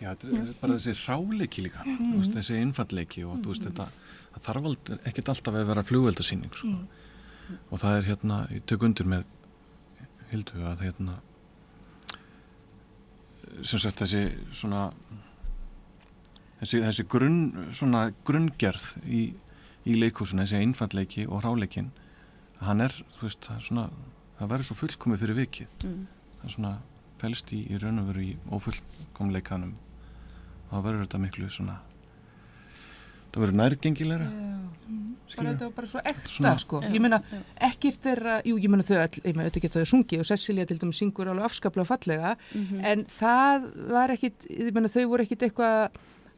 [0.00, 2.12] Já, þetta er bara þessi ráleiki líka mm.
[2.16, 3.48] veist, þessi innfallleiki og mm.
[3.50, 3.88] veist, þetta,
[4.36, 6.70] það þarf ekkert alltaf að vera flugveldasýning sko.
[6.70, 7.58] mm.
[7.68, 9.26] og það er hérna, ég tök undir með
[10.30, 11.18] Hildu að hérna
[13.66, 14.22] sem sagt þessi
[14.54, 14.86] svona
[16.60, 17.40] þessi, þessi grunn,
[17.76, 19.22] svona grunngerð í,
[19.86, 21.90] í leikúsinu, þessi einfallleiki og ráleikin
[22.60, 23.84] hann er, þú veist, það er svona
[24.40, 25.68] það verður svo fullkomið fyrir vikið.
[25.84, 26.06] Mm.
[26.40, 26.72] það er svona
[27.20, 29.74] felst í, í raun og veru í ófullkomleikanum.
[30.70, 31.78] Og það verður þetta miklu svona
[33.30, 37.20] það verður nærgengilegra bara skilur þetta var bara svo ekta Svona- sko, Já, ég meina
[37.68, 40.66] ekkert þeirra, jú ég meina þau all, ég meina þetta geta þau sungið og Cecilia
[40.66, 42.80] til dæmis syngur alveg afskaplega fallega Mhm.
[42.84, 45.90] en það var ekkit, ég meina þau voru ekkit eitthvað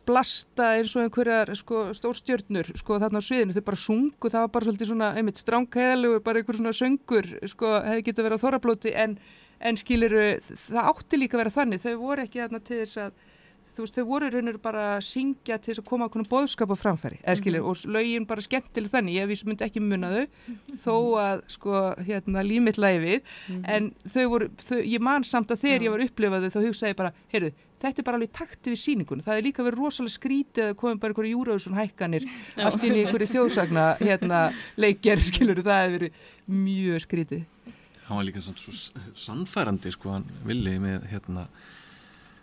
[0.09, 4.53] blasta eins og einhverjar sko, stórstjörnur sko þarna á sviðinu, þau bara sungu, það var
[4.57, 8.95] bara svolítið svona einmitt stránkæðalugur, bara einhver svona söngur sko hefði getið að vera þorrablóti
[9.05, 9.19] en,
[9.61, 10.25] en skiliru,
[10.67, 13.29] það átti líka að vera þannig, þau voru ekki þarna til þess að
[13.73, 16.77] þú veist, þau voru raunir bara að syngja til þess að koma okkur bóðskap á
[16.77, 20.25] framfæri, eða skilir, og lögin bara skemmtileg þannig, ég vísum myndi ekki muna þau
[20.83, 25.87] þó að, sko, hérna límitt læfið, en þau voru þau, ég man samt að þegar
[25.87, 29.25] ég var upplifaðu þá hugsaði ég bara, heyrðu, þetta er bara alveg takti við síningun,
[29.25, 32.29] það er líka verið rosalega skrítið að komið bara einhverju júraðursson hækkanir
[32.63, 34.43] allt inn í einhverju þjóðsagna hérna,
[34.79, 36.13] leikgerð, skilur, það hefur verið
[36.63, 37.43] mjög skrítið.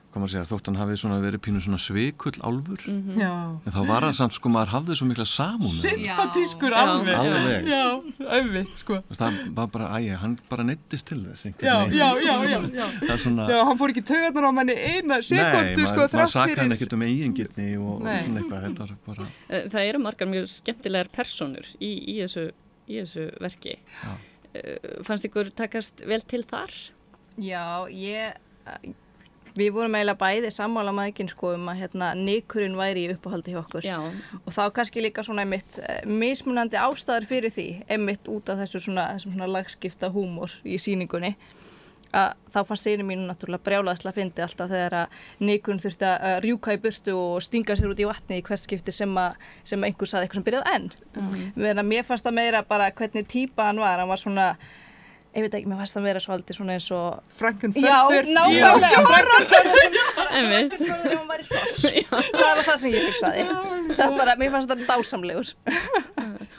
[0.09, 3.17] Hvað maður segja, þótt hann hafi svona verið pínu svona svikull álfur Mhm.
[3.21, 3.31] Já.
[3.65, 5.61] en þá var það samt sko maður hafði svo mikla hann.
[5.83, 6.81] Sympatískur Já.
[6.81, 7.15] alveg.
[7.19, 7.83] alveg Já,
[8.37, 8.97] auðvitt, sko.
[9.13, 12.87] Það var bara, æja, hann bara neittist til þess Já, já, já, já, já.
[13.05, 15.95] það er svona Já, hann fór ekki taugarnar á manni eina Nei, sekundu, sko, maður,
[15.95, 16.77] maður þrátt sakaði hann fyrir.
[16.79, 18.23] ekkert um eigingirni og, og Nei.
[18.23, 22.51] svona eitthvað, þetta var bara Það eru margar mjög skemmtilegar personur í, í, þessu,
[22.89, 23.77] í þessu verki.
[24.03, 24.17] Já.
[25.05, 26.73] Fannst ykkur takast vel til þar?
[27.37, 28.33] Já, ég,
[29.57, 33.62] við vorum eiginlega bæði sammála maðurinn sko um að hérna nikurinn væri í uppáhaldi hjá
[33.63, 33.88] okkur.
[33.88, 33.97] Já,
[34.43, 38.83] og þá kannski líka svona einmitt eh, mismunandi ástæður fyrir því einmitt út af þessu
[38.88, 41.35] svona, svona lagskipta húmor í síningunni
[42.15, 46.73] að þá fannst sýri mínu náttúrulega brjálaðslega fyndi alltaf þegar að nikurinn þurfti að rjúka
[46.73, 49.91] í burtu og stinga sér út í vatni í hvert skipti sem að, sem að
[49.91, 50.88] einhver saði eitthvað sem byrjað enn.
[51.69, 54.47] Að mér fannst það meira bara hvernig típa hann var, hann var svona
[55.35, 57.07] ég veit ekki, mér fannst það vera svolítið svona eins og
[57.39, 57.85] Frankenfurður.
[57.85, 57.97] Já,
[58.35, 64.33] nákvæmlega, Frankenfurður hann var í foss Það var það sem ég hugsaði Það var bara,
[64.41, 65.47] mér fannst það dásamlegur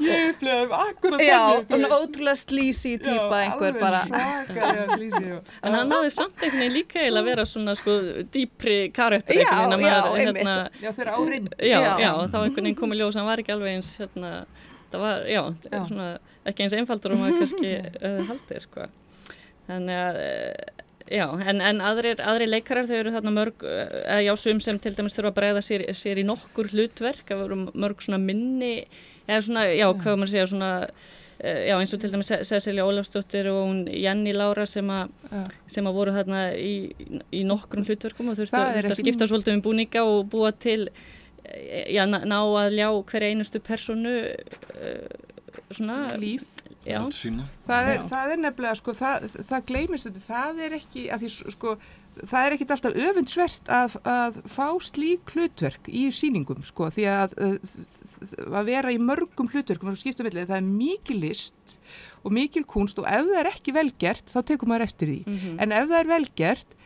[0.01, 1.93] Ég upplifaði akkurat Já, og veist.
[1.93, 4.01] ótrúlega slísi típa einhver bara.
[5.61, 7.93] En hann náði samt einhvern veginn líka að vera svona sko
[8.33, 10.41] dýpri karakter Já, að já, einmitt.
[10.41, 11.49] hérna, Já, þau eru árind.
[11.61, 11.77] já,
[12.33, 14.31] þá einhvern veginn komið ljós, hann var ekki alveg eins, hérna,
[14.93, 15.81] það var, já, Já.
[15.89, 16.09] svona,
[16.51, 17.73] ekki eins einfaldur og maður kannski
[18.09, 18.87] uh, haldið, sko.
[19.71, 24.33] Þannig að, uh, já, en, en aðrir, aðrir leikarar, þau eru þarna mörg, eða já,
[24.41, 28.03] sum sem til dæmis þurfa að bregða sér, sér í nokkur hlutverk, það voru mörg
[28.07, 28.75] svona minni,
[29.27, 32.85] eða svona, já, hvað maður segja, svona, uh, já, eins og til dæmis Ce- Cecilia
[32.89, 35.15] Ólafsdóttir og hún Jenny Lára sem að
[35.81, 36.75] að voru þarna í,
[37.33, 41.20] í nokkrum hlutverkum og þurftu að ekki- skipta svolítið um búninga og búa til eh,
[41.95, 45.07] já, ná að ljá hver einustu personu uh,
[45.71, 46.47] svona Líf.
[47.67, 51.75] Það er, það er nefnilega, sko, það, það gleymist þetta, það er ekki, því, sko,
[52.21, 57.37] það er ekkit alltaf öfundsvert að, að fá slík hlutverk í síningum, sko, því að
[57.37, 57.59] uh,
[58.49, 61.77] að vera í mörgum hlutverkum það er mikil list
[62.25, 65.21] og mikil kunst og ef það er ekki velgert, þá tekur maður eftir því.
[65.27, 65.57] Mhm.
[65.65, 66.77] En ef það er velgert,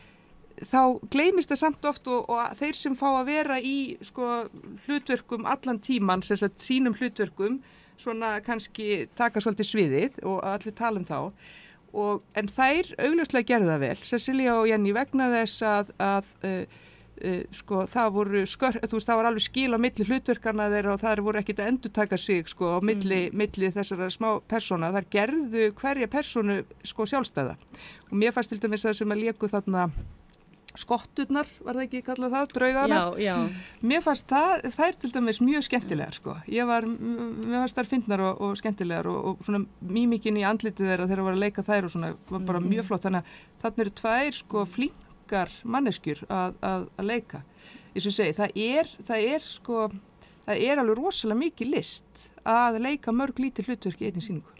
[0.63, 0.79] þá
[1.11, 4.45] gleymist það samt oft og, og þeir sem fá að vera í sko,
[4.85, 7.59] hlutverkum allan tíman, sem sagt sínum hlutverkum,
[7.99, 11.19] svona kannski taka svolítið sviðið og allir tala um þá.
[11.95, 16.81] Og, en þær augljóslega gerðu það vel, Cecilia og Jenny vegna þess að, að uh,
[17.23, 21.03] uh, sko, það voru skör, veist, það var alveg skil á milli hlutverkarna þeirra og
[21.05, 25.07] það voru ekkit að endur taka sig sko, á milli, milli þessara smá persóna, þar
[25.15, 27.55] gerðu hverja persónu sko sjálfstæða.
[28.11, 29.87] Og mér fannst til dæmis það sem að léku þarna
[30.79, 32.99] skotturnar, var það ekki kallað það, draugana?
[32.99, 37.57] Já, já, mér fannst það, það er til dæmis mjög skemmtilegar sko, ég var mér
[37.61, 39.63] fannst þær fyndnar og, og skemmtilegar og, og svona
[39.97, 43.05] mýmikinn í andlitu þeirra þegar voru að leika þær og svona, var bara mjög flott.
[43.05, 47.43] Þannig að þarna eru tvær sko flinkar manneskjur að, að, að leika.
[47.93, 49.85] Eins og ég segi, það er það er sko,
[50.47, 54.54] það er alveg rosalega mikið list að leika mörg lítið hlutverk í einnig síningu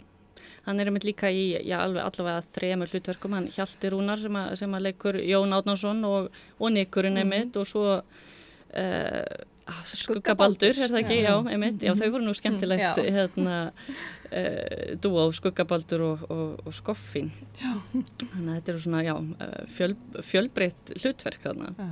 [0.66, 3.36] hann er einmitt líka í já, alveg allavega þremur hlutverkum.
[3.38, 7.68] Hann Hjalti Rúnar sem að, sem að leikur Jón Átnánsson og, og Nikurinn einmitt og
[7.70, 11.16] svo uh, Skuggabaldur, er það ekki?
[11.24, 13.06] Já, einmitt, já, þau voru nú skemmtilegt Já.
[13.16, 17.72] hérna uh, dúo Skuggabaldur og, og, og Skoffin já.
[17.90, 19.96] þannig að þetta eru svona, já, eh, fjöl,
[20.28, 21.90] fjölbreytt hlutverk þarna.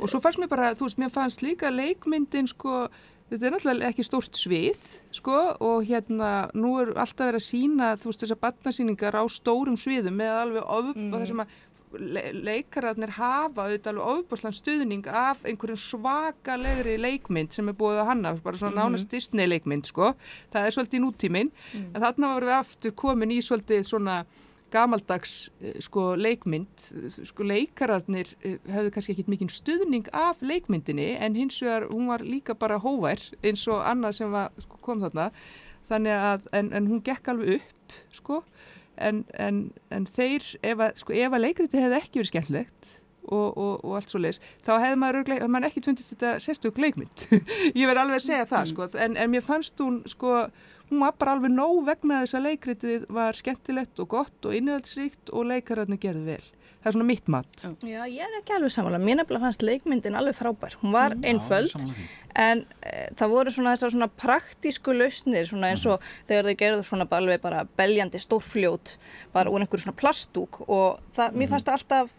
[0.00, 2.88] Og svo fannst mér bara, þú veist, mér fannst líka leikmyndin sko,
[3.34, 7.92] þetta er náttúrulega ekki stórt svið, sko, og hérna, nú er alltaf verið að sína,
[8.00, 11.14] þú veist, þessar barnasýningar á stórum sviðum með alveg ofn Mhm.
[11.14, 11.48] og það sem að
[11.94, 18.08] le leikararnir hafa auðvitað alveg ofbúrslan stuðning af einhverjum svakalegri leikmynd sem er búið að
[18.08, 20.14] hanna, bara svona mm nánast Disney leikmynd sko,
[20.52, 21.94] það er svolítið nútíminn mm.
[21.94, 24.24] en þarna varum við aftur komin í svolítið svona
[24.74, 26.86] gamaldags eh, sko leikmynd.
[27.30, 32.24] Sko leikararnir eh, hefðu kannski ekkit mikinn stuðning af leikmyndinni en hins vegar hún var
[32.26, 35.30] líka bara hóvær eins og annað sem var, sko, kom þarna.
[35.88, 38.42] Þannig að en, en hún gekk alveg upp sko.
[38.94, 42.92] En, en, en þeir ef að, sko, ef að leikriti hefði ekki verið skemmtlegt
[43.24, 47.24] og, og, og allt svo leiðis þá hefði maður, maður ekki tvundist þetta sérstök leikmynd.
[47.78, 48.88] Ég verði alveg að segja það sko.
[49.06, 50.44] En mér fannst hún sko
[50.90, 55.32] hún var bara alveg nóg vegna þess að leikritið var skemmtilegt og gott og innhjálpsríkt
[55.32, 56.44] og leikararnir gerði vel.
[56.84, 57.62] Það er svona mitt mat.
[57.80, 59.04] Já, ég er ekki alveg samanlega.
[59.06, 60.74] Mér nefnilega fannst leikmyndin alveg frábær.
[60.82, 61.22] Hún var mm.
[61.30, 61.72] einföld
[62.36, 66.26] en e, það voru svona þessar svona praktísku lausnir svona eins og mm.
[66.28, 68.98] þegar þau gerðu svona alveg bara beljandi stórfljót
[69.32, 71.38] bara úr einhverju svona plastúk og það, mm.
[71.40, 72.12] mér fannst alltaf,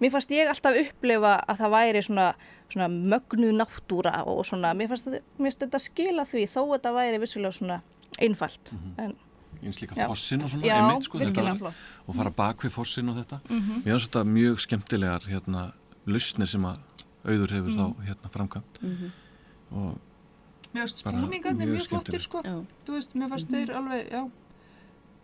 [0.00, 2.30] mér fannst ég alltaf upplefa að það væri svona
[2.68, 7.56] svona mögnuð náttúra og svona, mér fannst þetta skila því þó að þetta væri vissulega
[7.56, 7.78] svona
[8.18, 9.14] einfalt mm -hmm.
[9.62, 11.72] eins líka fossin og svona já, einmitt, sko, þetta,
[12.06, 13.84] og fara bak við fossin og þetta mm -hmm.
[13.84, 15.72] mér finnst þetta mjög skemmtilegar hérna,
[16.06, 16.78] lusnir sem að
[17.24, 18.06] auður hefur þá mhm.
[18.06, 19.10] hérna, framkvæmt mhm.
[19.70, 19.98] og
[20.74, 22.42] mér finnst spúningarnir mjög, mjög flottir sko.
[22.86, 23.76] þú veist, mér finnst þeir mhm.
[23.78, 24.30] alveg já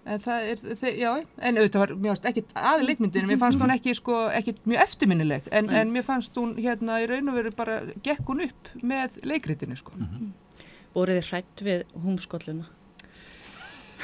[0.06, 3.60] En það er, þeir, já, en auðvitað var, mér fannst ekkit aðið leikmyndinu, mér fannst
[3.60, 7.34] hún ekki, sko, ekkit mjög eftirminnileg, en, en mér fannst hún, hérna, í raun og
[7.34, 9.92] veru bara gekk hún upp með leikritinu, sko.
[9.96, 10.32] Mm -hmm
[10.94, 12.70] voruð þið hrætt við húmskolluna?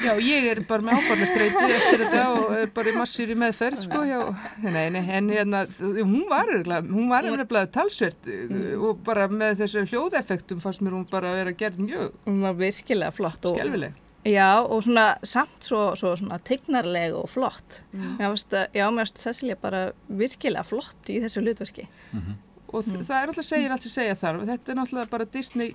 [0.01, 3.83] Já, ég er bara með áfallastreitu eftir þetta og er bara í massir í meðferð
[3.85, 4.19] sko, já,
[4.63, 5.63] nei, nei, en hérna
[5.99, 6.51] hún var
[6.89, 8.61] hún var örgulega talsvert mm.
[8.81, 12.57] og bara með þessu hljóðeffektum fannst mér hún bara að vera gerð mjög hún var
[12.59, 17.79] virkilega flott og skjálfileg Já, og svona samt svo, svo svona tegnarleg og flott.
[17.89, 18.19] Mm.
[18.21, 21.87] já, mér finnst Cecilia bara virkilega flott í þessu hlutverki.
[22.11, 23.03] Mm -hmm og mm.
[23.07, 25.73] það er alltaf segir allt sem segja þarf þetta er náttúrulega bara Disney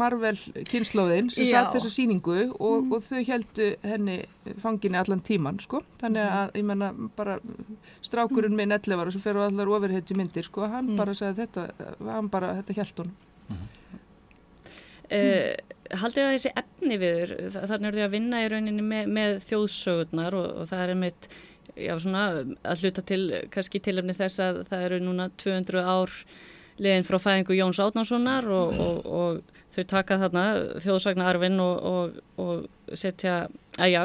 [0.00, 0.34] Marvel
[0.70, 2.92] kynnslóðin sem satt þessa síningu og, mm.
[2.96, 4.18] og þau heldu henni
[4.62, 6.36] fanginni allan tíman sko þannig mm.
[6.40, 7.38] að ég menna bara
[8.04, 11.00] strákurinn minn 11 ára sem fer á allar ofirheiti myndir sko hann mm.
[11.00, 13.12] bara sagði þetta hann bara þetta held hún
[15.12, 15.52] uh,
[15.88, 20.34] Haldið að þessi efni viður þannig er því að vinna í rauninni með, með þjóðsögurnar
[20.36, 21.28] og, og það er einmitt
[21.78, 22.24] já, svona,
[22.66, 23.22] að hluta til
[23.54, 26.14] kannski tilöfni þess að það eru núna 200 ár
[26.78, 30.44] liðin frá fæðingu Jóns Átnánssonar og, og, og þau taka þarna
[30.84, 33.46] þjóðsagnarfinn og, og setja,
[33.78, 34.00] að já,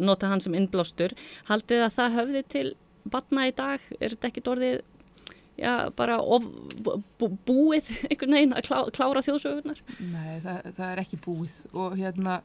[0.00, 1.14] nota hann sem innblástur.
[1.48, 2.66] Haldið að það höfði til
[3.12, 3.84] batna í dag?
[3.98, 4.80] Er þetta ekki dorðið,
[5.60, 6.46] já, bara of,
[6.84, 9.84] bú, búið einhvern veginn að klá, klára þjóðsögurnar?
[10.00, 12.40] Nei, það, það er ekki búið og hérna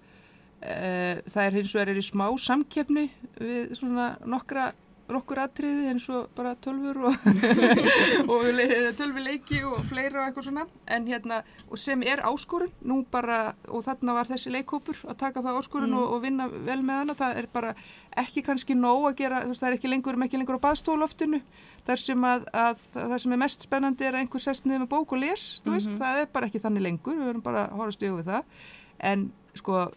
[0.61, 4.71] það er hins vegar er í smá samkefni við svona nokkra
[5.11, 7.27] nokkur atriði eins og bara tölfur og,
[8.31, 8.45] og
[8.97, 10.65] tölvuleiki og fleira og eitthvað svona.
[10.91, 11.39] En hérna,
[11.71, 15.93] og sem er áskorun nú bara, og þarna var þessi leikópur að taka það áskorun
[15.93, 15.99] mm.
[16.01, 17.73] og, og vinna vel með hana, það er bara
[18.17, 21.41] ekki kannski nóg að gera, þú veist, það er ekki lengur ekki lengur á baðstóloftinu,
[21.87, 24.93] þar sem að, að það sem er mest spennandi er að einhver sest niður með
[24.95, 26.01] bók og les, þú veist, mm -hmm.
[26.01, 28.65] það er bara ekki þannig lengur, við verðum bara að horfa stjóðu við það.
[28.97, 29.87] En sko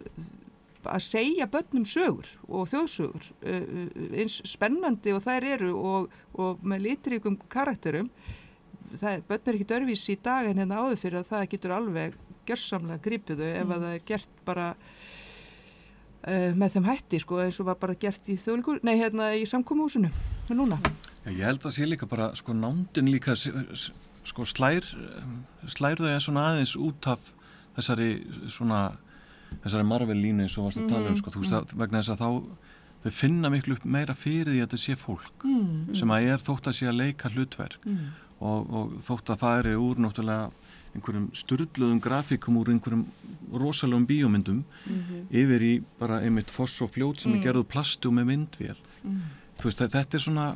[0.88, 3.86] að segja börnum sögur og þjóðsögur uh, uh,
[4.22, 8.10] eins spennandi og þær eru og, og með litríkum karakterum
[8.96, 12.18] það, börn er ekki dörfís í dag en hérna áður fyrir að það getur alveg
[12.48, 13.56] gjörsamlega grípiðu mm.
[13.62, 17.98] ef að það er gert bara uh, með þeim hætti sko eins og var bara
[18.00, 20.10] gert í þjóðleikur, nei hérna í samkómuhúsinu
[20.50, 20.80] núna.
[21.24, 24.86] Já, ég held að sé líka bara sko nándin líka sko slær
[25.68, 27.30] slær það svona aðeins út af
[27.76, 28.10] þessari
[28.50, 28.80] svona
[29.62, 32.02] þessari Marvel línu eins og varst að tala um mm, sko, þú veist að vegna
[32.02, 32.30] þess að þá
[33.00, 35.94] þau finna miklu meira fyrir því að þetta sé fólk mm, mm.
[36.00, 38.08] sem að er þótt að sé að leika hlutverk mm.
[38.40, 40.50] og, og þótt að færi úr náttúrulega
[40.90, 43.04] einhverjum styrluðum grafíkum úr einhverjum
[43.52, 45.22] rosalögum bíómyndum -hmm.
[45.30, 47.44] yfir í bara einmitt foss og fljót sem er mm.
[47.44, 49.20] gerðuð plastu með vindvél mm.
[49.58, 50.46] þú veist þetta er svona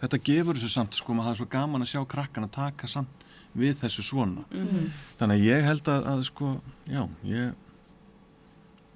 [0.00, 2.86] þetta gefur þessu samt sko maður það er svo gaman að sjá krakkan að taka
[2.86, 4.88] samt við þessu svona -hmm.
[5.18, 7.52] þannig að ég held að, að sko já ég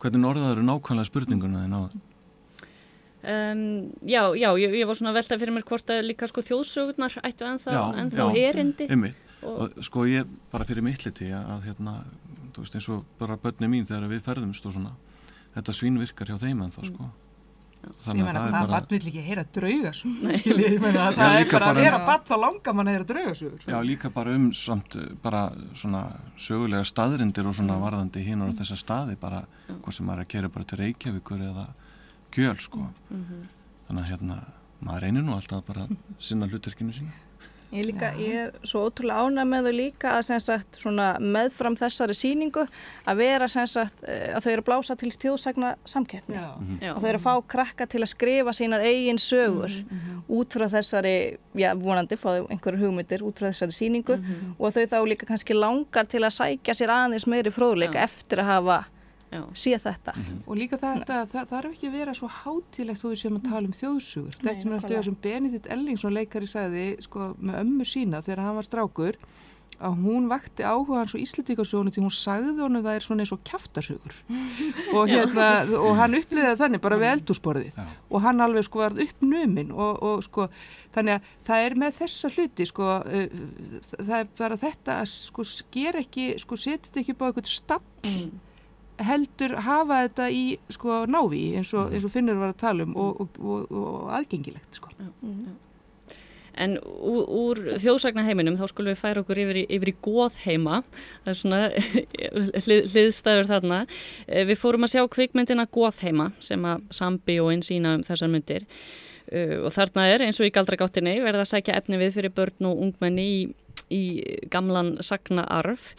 [0.07, 2.03] Hvernig orðaður eru nákvæmlega spurninguna þið náða?
[3.27, 3.63] Um,
[4.07, 7.49] já, já, ég, ég var svona veltað fyrir mér hvort að líka sko þjóðsögurnar ættu
[7.49, 8.87] ennþá já, erindi.
[9.43, 11.97] Og, og sko ég bara fyrir mittliti að hérna,
[12.55, 14.95] þú veist eins og bara börni mín þegar við ferðumst og svona,
[15.57, 17.09] þetta svín virkar hjá þeim ennþá sko.
[17.11, 17.26] Mm.
[18.07, 18.81] Þannig að það bara...
[18.91, 22.97] vill ekki heyra draugasögur skiljið, það er bara að heyra badd þá langar mann að
[22.97, 23.71] heyra draugasögur sko.
[23.73, 25.43] Já, líka bara um samt bara
[25.75, 26.03] svona
[26.41, 27.85] sögulega staðrindir og svona mm.
[27.87, 29.81] varðandi hinn á þessa staði bara, mm.
[29.85, 31.67] hvað sem maður er að kera bara til Reykjavíkur eða
[32.37, 33.45] Kjöl sko mm -hmm.
[33.87, 34.37] þannig að hérna
[34.81, 35.87] maður reynir nú alltaf bara
[36.19, 37.13] sinna hlutverkinu sína
[37.77, 40.79] Ég, líka, ég er svo ótrúlega ánæg með þau líka að sagt,
[41.21, 42.65] meðfram þessari síningu
[43.07, 46.79] að vera sagt, eh, að þau eru blása til þjóðsagna samkeppni Mhm.
[46.83, 46.95] Já.
[46.97, 49.71] og þau eru að fá krakka til að skrifa sínar eigin sögur
[50.29, 54.17] út frá þessari, já vonandi fá þau einhverju hugmyndir út frá þessari síningu
[54.59, 58.05] og þau þá líka kannski langar til að sækja sér aðeins meiri fróðleika Já.
[58.09, 58.85] eftir að hafa
[59.37, 59.45] Já.
[59.63, 60.17] síða þetta.
[60.47, 63.71] Og líka þetta, það þarf ekki að vera svo hátilegt þó við séum að tala
[63.71, 64.39] um þjóðsugur.
[64.41, 65.03] Þetta er nákvæmlega.
[65.09, 69.21] sem Benedikt Ellingsson leikari sagði sko, með ömmu sína þegar hann var strákur
[69.77, 73.33] að hún vakti áhuga hans og íslendikarsjónu því hún sagði honum það er svona eins
[73.35, 74.15] og kjaftasögur
[74.97, 77.87] og, hérna, og hann upplýði það þannig bara við eldúsborðið Já.
[78.09, 80.49] og hann alveg sko var uppnuminn og, og sko
[80.97, 83.39] þannig að það er með þessa hluti sko uh,
[83.99, 87.53] það er bara þetta að sko sker ekki sko setja þetta ekki upp á eitthvað
[87.53, 87.85] stall
[89.05, 90.43] heldur hafa þetta í
[90.73, 94.11] sko návi eins og, eins og Finnur var að tala um og, og, og, og
[94.17, 94.93] aðgengilegt sko.
[96.57, 100.79] En úr, úr þjóðsagnaheiminum þá skulum við færa okkur yfir í, yfir í góðheima,
[101.27, 101.59] það er svona
[102.65, 103.81] hlið, hliðstæður þarna.
[104.25, 108.33] Eh, Við fórum að sjá kvikmyndina góðheima sem að Sambi og einn sína um þessar
[108.33, 112.35] myndir uh, og þarna er eins og í galdragáttinni verða að sækja efni við fyrir
[112.41, 113.39] börn og ungmenni í,
[113.93, 114.03] í
[114.51, 115.93] gamlan sagnaarf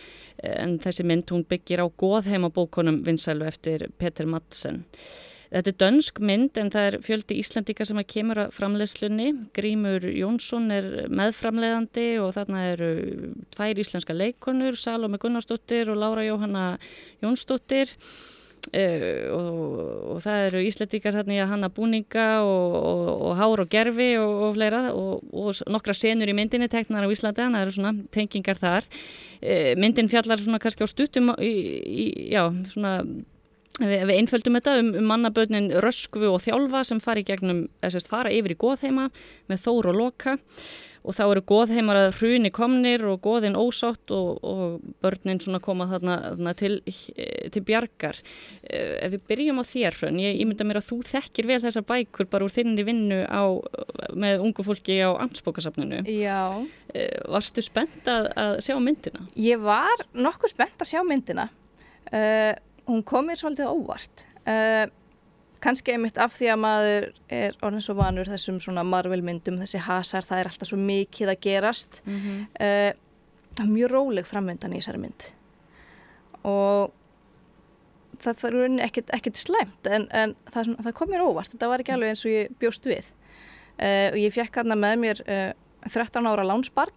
[0.43, 4.84] en þessi mynd hún byggir á góðheimabókunum vinsælu eftir Peter Madsen.
[5.47, 9.28] Þetta er dönsk mynd en það er fjöldi Íslandika sem að kemur að framleiðslunni.
[9.55, 12.89] Grímur Jónsson er meðframleiðandi og þarna eru
[13.55, 16.65] tvær íslenska leikonur, Salome Gunnarsdóttir og Lára Jóhanna
[17.23, 17.95] Jónsdóttir.
[18.68, 19.68] Uh, og,
[20.11, 24.09] og það eru Íslandikar þarna í að hanna búninga og, og, og hár og gerfi
[24.20, 28.11] og, fleira og nokkra senur í myndinni teknar á Íslandi, þannig að það eru svona
[28.18, 28.91] tengingar þar.
[29.39, 31.55] Uh, myndin fjallar svona kannski á stuttum í,
[31.88, 32.05] í,
[32.36, 32.99] já, svona
[33.78, 38.07] Við, við einföldum þetta um, um mannabötnin Röskvu og Þjálfa sem fari gegnum, þess að
[38.09, 39.03] fara yfir í góðheima
[39.51, 40.34] með Þór og Loka
[41.08, 45.88] og þá eru góðheimar að hruni komnir og góðin ósátt og, og börnin svona koma
[45.91, 46.74] þarna, þarna til,
[47.53, 48.20] til bjargar.
[48.68, 52.30] Ef við byrjum á þér hrun, ég ímynda mér að þú þekkir vel þessa bækur
[52.32, 53.43] bara úr þinni vinnu á,
[54.20, 56.03] með ungu fólki á Amtsbókasafninu.
[56.12, 56.51] Já.
[57.32, 59.24] Varstu spennt að, að sjá myndina?
[59.39, 61.47] Ég var nokkuð spennt að sjá myndina.
[62.08, 62.53] Uh,
[62.88, 64.88] hún kom mér svolítið óvart uh,
[65.64, 69.82] kannski einmitt af því að maður er orðin svo vanur þessum svona Marvel myndum, þessi
[69.86, 72.01] hasar, það er alltaf svo mikið að gerast.
[72.05, 72.45] Mm -hmm.
[72.68, 75.30] uh, mjög róleg framöndan í þessari mynd.
[76.43, 76.93] Og
[78.22, 81.93] það rauninni ekkert, ekkert slemt en, en það, það kom mér óvart þetta var ekki
[81.93, 83.14] alveg eins og ég bjóst við.
[83.78, 85.24] Uh, og ég fekk hana með mér
[85.88, 86.91] 13 ára lánsbarn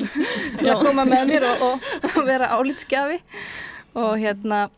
[0.58, 3.20] til að koma með mér og, og, og vera álitskjafi
[3.94, 4.70] og hérna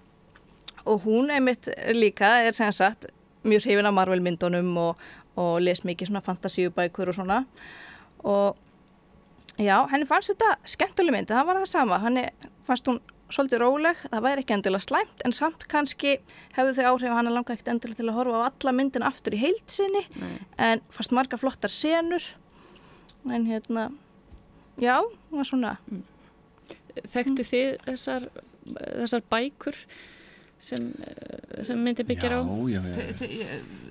[0.86, 3.06] og hún einmitt líka er sem sagt
[3.48, 5.02] mjög hrifin af Marvel myndunum og,
[5.40, 7.42] og les mikið svona fantasíubækur og svona.
[8.26, 8.56] Og
[9.58, 12.00] já, henni fannst þetta skemmtileg mynd, það var það sama.
[12.04, 12.26] Henni
[12.66, 13.00] fannst hún
[13.32, 16.16] svolítið róleg, það væri ekki endilega slæmt en samt kannski
[16.54, 19.34] hefðu þau áhrif að hann langa ekkert endilega til að horfa á alla myndin aftur
[19.34, 20.02] í heilsinni
[20.62, 22.22] en fannst marga flottar senur.
[23.26, 23.88] En hérna
[24.78, 25.72] já, það var svona.
[26.96, 28.28] Þekktu þið þessar,
[28.76, 29.80] þessar bækur
[30.62, 30.92] sem,
[31.64, 32.40] sem myndi byggja á?
[32.44, 32.80] Já, já,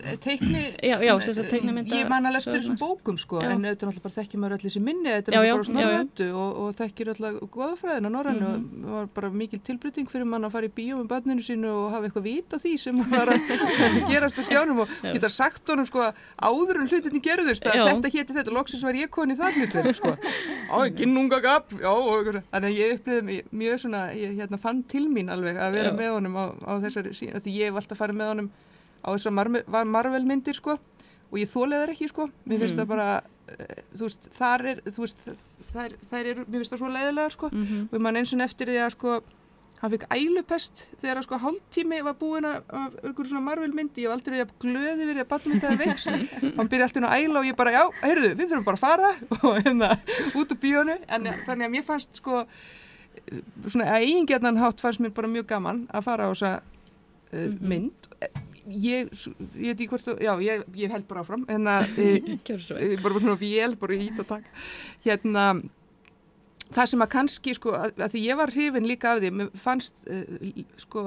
[0.05, 0.15] já.
[0.21, 1.13] Teikni, já, já,
[1.49, 3.49] teikna mynda ég man alveg eftir þessum bókum sko, Já.
[3.55, 5.65] en auðvitað náttúrulega bara þekkir maður allir sem minni, þetta Já, er já, bara já,
[5.65, 5.71] já.
[5.71, 8.83] snorrötu og, og þekkir alltaf goðafræðina norrannu Mhm.
[8.85, 11.71] og það var bara mikil tilbrytting fyrir mann að fara í bíó með barninu sínu
[11.73, 13.39] og hafa eitthvað vít á því sem var að
[14.11, 15.13] gerast á skjánum og Já.
[15.15, 16.05] geta sagt honum sko
[16.37, 17.85] áður en hlutinni gerðust að Já.
[17.89, 20.13] þetta héti þetta, loksins var ég koni það hlutverk sko,
[20.69, 22.43] á, ginnungagap já, og eitthvað, svo.
[22.53, 24.03] þannig að ég upplýði mig mjög svona,
[27.59, 28.49] ég að hef alltaf farið með honum
[29.05, 29.63] á þessar Marvel,
[29.95, 30.75] Marvel myndir sko
[31.31, 32.27] og ég þólið þær ekki sko.
[32.45, 32.81] Mér finnst Mm.
[32.83, 35.23] það bara uh, þú veist, þar er þú veist,
[35.73, 37.49] þær, þær eru, mér finnst það svo leiðilega sko.
[37.51, 37.87] Mm -hmm.
[37.89, 39.15] og ég man eins og eftir því að sko
[39.81, 42.61] hann fikk ælupest þegar að sko hálftími var búin að
[43.03, 46.09] einhverjum svona Marvel myndi ég hef aldrei að glöði verið að batna þetta veikst
[46.57, 49.11] hann byrja alltaf að æla og ég bara já, heyrðu, við þurfum bara að fara.
[49.43, 49.89] Og hérna
[50.35, 52.45] út úr bíónu en þannig að mér fannst sko
[53.67, 56.61] svona að eigingjarnan hátt fannst mér bara mjög gaman að fara á þessa
[57.33, 57.67] uh, Mhm.
[57.67, 58.09] mynd.
[58.65, 61.45] Ég, ég veit ekki hvort þú, já, ég, ég held bara áfram.
[61.47, 64.49] En að Ég bara svona vél, bara ít að taka.
[65.05, 65.43] Hérna
[66.73, 69.51] það sem að kannski sko, að, að því ég var hrifin líka af því, mér
[69.61, 71.03] fannst uh, sko,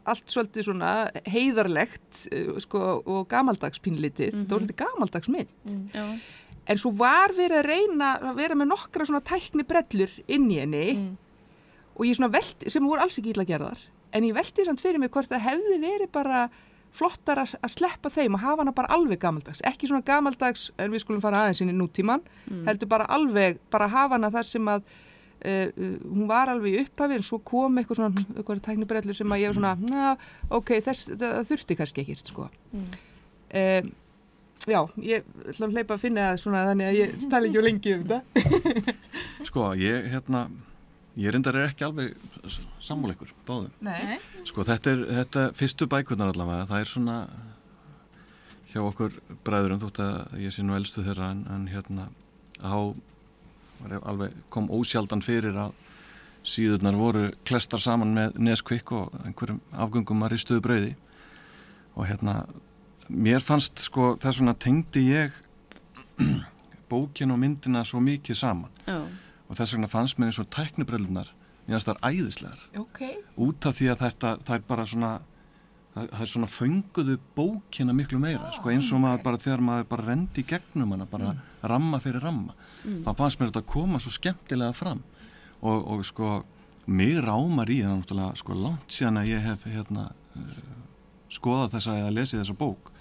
[0.00, 0.92] allt svolítið svona
[1.28, 4.46] heiðarlegt uh, sko, og gamaldags pínlítið, Mhm.
[4.48, 5.76] það var svolítið gamaldags mynd.
[5.92, 6.06] Já,
[6.68, 10.58] en svo var verið að reyna að vera með nokkra svona tækni brellur inn í
[10.60, 11.16] henni Mm.
[11.96, 13.78] og ég svona velti, sem voru alls ekki illa gerðar
[14.12, 16.46] en ég velti samt fyrir mig hvort það hefði verið bara
[16.98, 20.92] flottar að, að sleppa þeim og hafa hana bara alveg gamaldags, ekki svona gamaldags en
[20.92, 22.64] við skulum fara aðeins inn í nútíman mm.
[22.68, 24.88] heldur bara alveg, bara hafa hana þar sem að
[25.38, 29.30] Uh, uh, hún var alveg í upphafi en svo kom eitthvað svona eitthvað tæknibrellur sem
[29.30, 30.06] að ég var svona na,
[30.50, 32.46] ok, þess, það, það þurfti kannski ekki sko.
[32.74, 32.88] mm.
[33.60, 33.92] um,
[34.66, 37.66] já, ég ætla að hleypa að finna það svona þannig að ég stæl ekki á
[37.68, 38.96] lengi um þetta
[39.52, 40.42] sko, ég hérna
[41.18, 42.14] ég reyndar er ekki alveg
[42.84, 44.18] sammáleikur, báðum Nei.
[44.46, 47.16] sko, þetta er, þetta fyrstu bækurnar allavega, það er svona
[48.72, 52.08] hjá okkur bræðurum þótt að ég sé nú elstu þeirra en, en hérna
[52.62, 52.78] á
[54.02, 55.74] alveg kom ósjaldan fyrir að
[56.48, 60.94] síðurnar voru klestar saman með neskvikk og einhverjum afgöngum að ristuðu brauði
[61.94, 62.40] og hérna
[63.08, 65.38] mér fannst sko þess vegna tengdi ég
[66.90, 69.00] bókin og myndina svo mikið saman Já.
[69.48, 71.32] Og þess vegna fannst mér eins og tæknibrellunar
[71.66, 73.18] mér fannst það æðislegar okay.
[73.36, 75.12] út af því að þetta, það er bara svona
[75.94, 80.06] það, er svona fönguðu bókina miklu meira, sko eins og maður bara þegar maður bara
[80.10, 81.42] rendi gegnum hana, bara mm.
[81.72, 83.02] ramma fyrir ramma, mm.
[83.06, 85.02] þá fannst mér þetta að koma svo skemmtilega fram
[85.60, 86.32] og, og sko,
[86.86, 90.58] mér rámar í það náttúrulega, sko, langt síðan að ég hef hérna uh,
[91.32, 92.92] skoðað þessa eða lesið þessa bók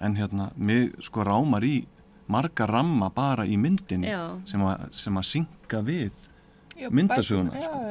[0.00, 1.74] en hérna, mér sko rámar í
[2.30, 4.06] marga ramma bara í myndin
[4.48, 6.26] sem að, sem að synga við
[6.90, 7.86] myndasöguna sko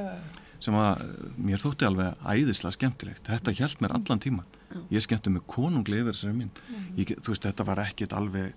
[0.63, 1.03] sem að
[1.39, 3.27] mér þótti alveg æðislega skemmtilegt.
[3.27, 4.57] Þetta hjælt mér allan tíman.
[4.93, 6.59] Ég skemmti mig konungli yfir þessari mynd.
[6.99, 8.51] Ég, þú veist, þetta var ekkit alveg,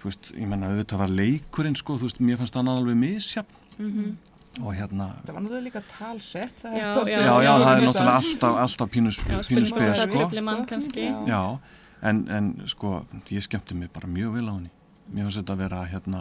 [0.00, 3.62] þú veist, ég menna, þetta var leikurinn, sko, þú veist, mér fannst hann alveg misjafn.
[3.78, 4.18] Mm -hmm.
[4.60, 5.14] Og hérna...
[5.24, 6.62] Það var náttúrulega líka talsett.
[6.62, 11.00] Já, já, já, já, það er náttúrulega alltaf, alltaf pínuspeð, sko.
[11.00, 11.58] Já, já,
[12.02, 14.70] en, en, sko, ég skemmti mig bara mjög vil á henni.
[15.10, 16.20] Mér fannst þetta að vera, hérna,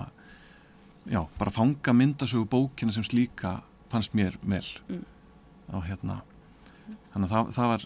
[1.09, 3.59] já, bara fanga myndasögu bókina sem slíka
[3.89, 5.05] fannst mér vel mm.
[5.73, 6.21] og hérna
[7.13, 7.85] þannig að það, það var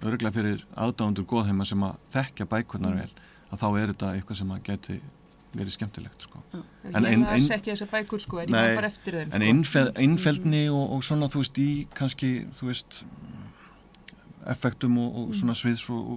[0.00, 3.00] öruglega fyrir aðdándur góðheima sem að þekkja bækurnar mm.
[3.00, 5.00] vel að þá er þetta eitthvað sem að geti
[5.50, 6.40] verið skemmtilegt sko.
[6.54, 6.62] en,
[6.92, 9.86] en, en, en ekki þessar bækur sko en, nei, þeim, en sko.
[9.98, 12.30] einfeldni og, og svona þú veist í kannski
[12.60, 13.00] þú veist
[14.50, 16.12] effektum og, og svona sviðs og,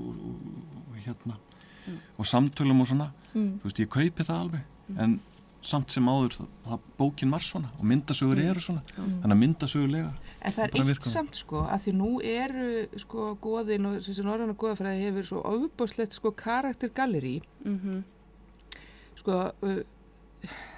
[0.84, 1.40] og hérna
[1.86, 2.00] mm.
[2.18, 3.54] og samtölum og svona mm.
[3.62, 5.00] þú veist ég kaupi það alveg mm.
[5.06, 5.20] en
[5.64, 8.50] samt sem áður það bókin var svona og myndasögur mm.
[8.52, 9.14] eru svona mm.
[9.22, 10.10] þannig að myndasögulega
[10.44, 12.68] En það er eitt samt sko að því nú eru
[13.00, 18.04] sko goðin og þessi norðan og goðafræði hefur svo ofbáslegt sko karaktergalleri mm -hmm.
[19.22, 19.80] sko uh,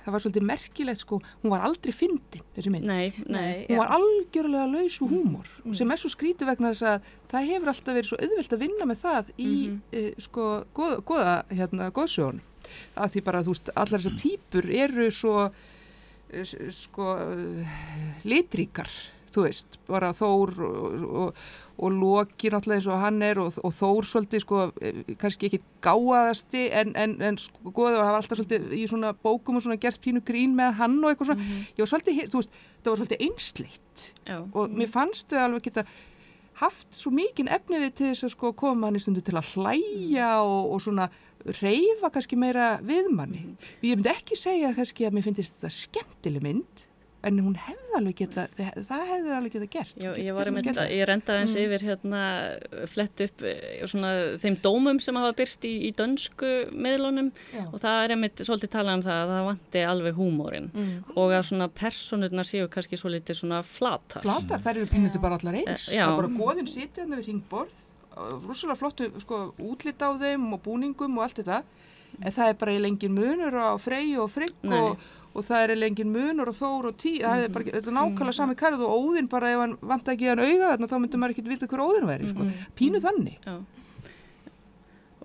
[0.05, 3.81] það var svolítið merkilegt sko hún var aldrei fyndin þessi mynd nei, nei, hún ja.
[3.81, 5.77] var algjörlega laus og húmor mm.
[5.77, 8.89] sem er svo skrítið vegna þess að það hefur alltaf verið svo auðvelt að vinna
[8.89, 9.79] með það í -hmm.
[9.99, 12.43] uh, sko goða, goða hérna goðsögun
[12.95, 17.11] að því bara, þú veist, allar þessar týpur eru svo eh, sko
[18.27, 18.91] litríkar,
[19.31, 21.45] þú veist bara Þór og, og,
[21.77, 25.61] og Loki náttúrulega eins og hann er og, og Þór svolítið sko eh, kannski ekki
[25.83, 30.01] gáaðasti en, en, en sko goðið var alltaf svolítið í svona bókum og svona gert
[30.03, 31.69] pínu grín með hann og eitthvað svona, mm -hmm.
[31.75, 34.11] ég var svolítið, þú veist það var svolítið einsleitt
[34.53, 35.85] og mér fannst þau alveg geta
[36.61, 40.41] haft svo mikinn efniði til þess að sko koma hann í stundu til að hlæja
[40.41, 41.09] og, og svona
[41.45, 43.39] reyfa kannski meira viðmanni.
[43.39, 43.87] Mm -hmm.
[43.89, 46.87] Ég myndi ekki segja kannski að mér finnst þetta skemmtileg mynd
[47.25, 49.95] en hún hefði alveg geta, það hefði alveg geta gert.
[50.01, 51.63] Já, ég var mynd, ég rendaði eins mm.
[51.63, 52.21] yfir hérna
[52.91, 54.11] flett upp eh, svona,
[54.43, 57.63] þeim dómum sem hafa byrst í, í dönsku miðlunum Já.
[57.65, 60.93] og það er einmitt svolítið talað um það að það vandi alveg húmórin mm.
[61.15, 64.25] og að svona personurnar séu kannski svolítið svona flatar.
[64.25, 65.89] Flatar, þær eru pínuti bara allar eins.
[65.89, 66.05] Já.
[66.05, 67.83] Það er bara goðin sítið við hringborð
[68.45, 71.63] rússalega flottu sko, útlitt á þeim og búningum og allt þetta
[72.21, 75.01] en það er bara í lengin munur á frey og frigg og,
[75.35, 78.31] og það er lengin munur og þór og tí það er bara, þetta er nákvæmlega
[78.31, 78.37] mm.
[78.37, 81.49] sami karð og óðinn bara ef hann vant að auða þarna þá myndur maður ekki
[81.49, 82.47] vita hver óðinn væri sko.
[82.79, 83.57] pínu þannig Já.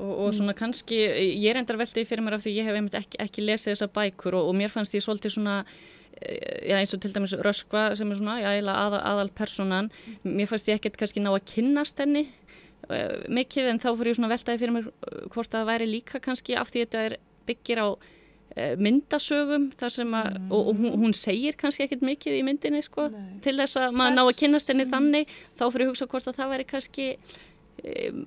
[0.01, 3.43] Og, og svona kannski, ég reyndar veltið fyrir mér af því ég hef ekki, ekki
[3.45, 7.13] lesið þessa bækur og, og mér fannst ég svolítið svona eh, já eins og til
[7.13, 9.91] dæmis Röskva sem er svona, aðal, aðal personan,
[10.25, 12.31] mér fannst ég ekkert kannski ná að kynnast henni
[12.89, 16.23] uh, mikið en þá fyrir ég svona veltaði fyrir mér uh, hvort það væri líka
[16.25, 17.19] kannski af því þetta er
[17.51, 17.89] byggir á
[18.57, 20.49] myndasögum þar sem að mm.
[20.51, 23.37] og, og hún, hún segir kannski ekkert mikið í myndinni sko Nei.
[23.45, 26.41] til þess að maður ná að kynast henni þannig þá fyrir ég hugsa hvort að
[26.41, 27.07] það væri kannski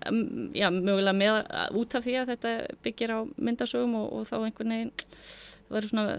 [0.07, 1.41] um, já mögulega með
[1.81, 2.55] út af því að þetta
[2.87, 6.17] byggir á myndasögum og, og þá einhvern veginn það verður svona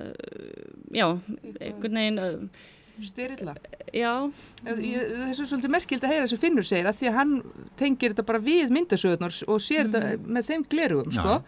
[0.92, 2.56] já einhvern veginn
[3.02, 3.54] styrilla
[3.94, 4.10] Já
[4.64, 7.32] Þessu er svolítið merkild að heyra þessu Finnur segir að því að hann
[7.78, 9.94] tengir þetta bara við myndasögurnar og sér mm.
[9.94, 11.38] þetta með þeim glerugum sko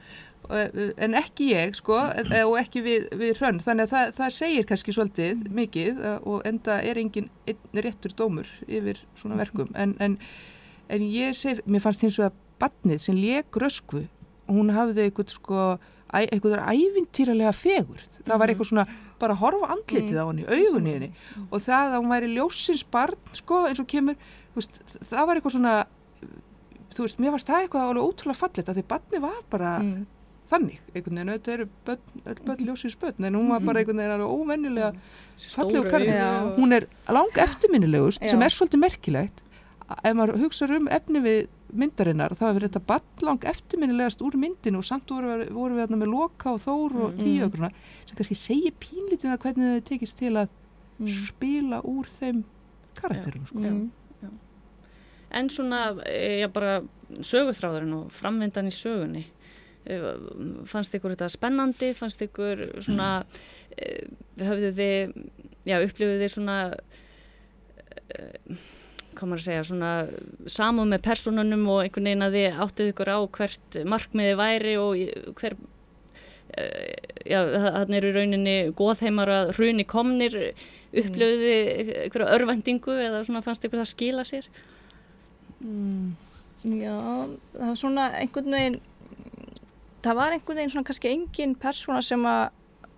[0.50, 3.60] en ekki ég sko og ekki við, við hrönn.
[3.64, 7.30] Þannig að það, það segir kannski svolítið mikið og enda er engin
[7.74, 9.72] réttur dómur yfir svona verkum.
[9.74, 10.18] En, en,
[10.92, 14.06] en ég seg, mér fannst eins og að badnið sem leik röskvu
[14.46, 15.66] hún hafði eitthvað sko
[16.16, 18.20] eitthvað ævintýralega fegurð.
[18.24, 18.84] Það var eitthvað svona
[19.18, 21.08] bara horfa andlitið á henni, augunni henni.
[21.50, 24.14] Og það að hún væri ljósins barn sko eins og kemur
[24.54, 24.78] veist,
[25.10, 25.74] það var eitthvað svona
[26.96, 30.06] þú veist, mér varst það eitthvað alveg ótrúlega fallet að því barni var bara Mm.
[30.46, 33.98] Þannig, einhvern veginn, auðvitað eru börn, öll börn ljósins börn, en hún var bara einhvern
[33.98, 34.92] veginn alveg óvennilega
[35.36, 36.04] fallegu Stóru karl.
[36.06, 36.30] Já.
[36.56, 38.30] hún er lang eftirminnilegust Já.
[38.30, 39.42] sem er svolítið merkilegt
[40.02, 44.78] ef maður hugsa um efni við myndarinnar þá hefur þetta barn lang eftirminnilegast úr myndinu
[44.78, 47.18] og samt voru, við- voru við þarna með Loka og Þór og.
[47.18, 47.70] Tíu og svona
[48.06, 50.48] sem kannski segir pínlítið að hvernig þau tekist til að
[50.98, 51.26] Mm.
[51.26, 52.44] spila úr þeim
[52.96, 53.58] karakterum sko.
[53.58, 53.90] Mm.
[55.30, 56.80] En svona, eh, já bara
[57.10, 59.24] söguþráðurinn og framvindan í sögunni
[60.66, 63.10] fannst ykkur þetta spennandi, fannst ykkur svona
[63.76, 64.08] eh,
[64.40, 65.12] höfðu þið
[65.68, 66.56] já, upplifðu þið svona
[68.16, 68.56] eh,
[69.16, 69.92] hvað maður að segja svona
[70.50, 75.32] samúð með personunum og einhvern veginn að þið áttuð ykkur á hvert markmiði væri og
[75.38, 75.56] hver
[76.58, 80.38] eh, já, þannig eru rauninni góðheimar að hruni komnir
[80.96, 84.50] þið einhverja örvendingu eða svona fannst ykkur það skila sér
[85.62, 86.14] mm.
[86.66, 86.96] Já,
[87.54, 88.78] það var svona einhvern veginn
[90.04, 92.48] það var einhvern veginn svona kannski engin persóna sem að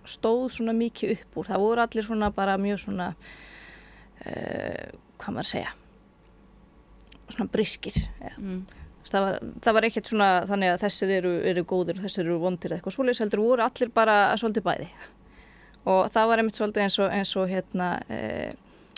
[0.09, 4.89] stóð svona mikið upp úr það voru allir svona bara mjög svona uh,
[5.19, 5.73] hvað maður að segja
[7.29, 8.33] svona briskir ja.
[8.37, 8.61] mm.
[9.09, 12.39] það, var, það var ekkert svona þannig að þessir eru, eru góðir og þessir eru
[12.41, 14.89] vondir eitthvað svoleiðis heldur voru allir bara svolítið bæði
[15.89, 18.49] og það var einmitt svolítið eins og, eins og hérna uh,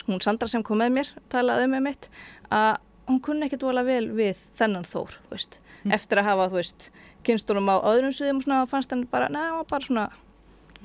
[0.08, 2.08] hún Sandra sem kom með mér talaði um einmitt
[2.52, 5.58] að hún kunni ekkert vola vel við þennan Þór, þú veist,
[5.96, 6.90] eftir að hafa, þú veist,
[7.26, 10.04] kynstunum á öðrum sviðum og svona fannst henni bara, neða, hann var bara svona,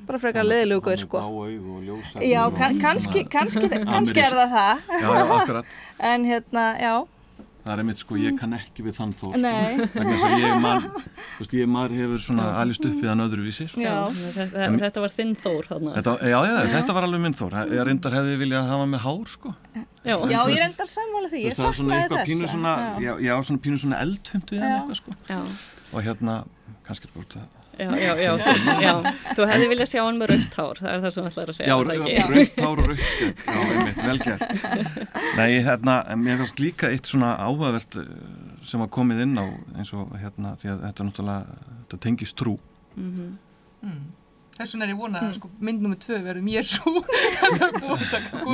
[0.08, 1.22] bara frekar leðilegu guð, sko.
[2.22, 5.78] Já, kannski, kannski, kannski er það það, Já, já, akkurat.
[6.12, 6.94] En hérna, já,
[7.68, 9.76] Það er einmitt sko, ég kann ekki við þann þó Nei.
[9.92, 10.30] sko.
[10.40, 10.62] ég
[11.42, 13.82] veist, ég maður hefur svona alist upp við hann öðruvísi sko.
[13.84, 13.96] já,
[14.38, 15.96] þetta, þetta var þinn þór þarna.
[15.98, 19.34] Þetta, já, já, þetta var alveg minn þór Ég reyndar hefði viljað hafa með hár
[19.34, 19.54] sko.
[19.76, 22.52] já, já, ég reyndar sammála því, ég saknaði þess.
[22.56, 24.80] svona, já, já, svona pínu svona eldhumt við hann Já.
[24.80, 25.18] eitthvað sko.
[25.28, 25.40] já,
[25.92, 26.38] og hérna,
[26.88, 28.94] kannski er bara út að já, já, já, þú, já,
[29.38, 31.58] þú hefði viljað sjá hann með rautt hár, það er það sem það ætlar að
[31.58, 31.70] segja.
[31.70, 31.76] Já,
[32.18, 33.42] er rautt hár og rautt skegg.
[33.48, 34.46] Já, einmitt, vel gert.
[35.38, 38.14] Nei, hérna, en mér finnst líka eitt svona áhugavert eh,
[38.68, 39.46] sem var komið inn á
[39.78, 42.58] eins og hérna, því að þetta er náttúrulega þetta tengist trú.
[42.98, 43.36] Mhm.
[43.88, 44.06] Mm.
[44.58, 47.04] Þess vegna er ég vona að sko, mynd nummið tvö verðum ég svo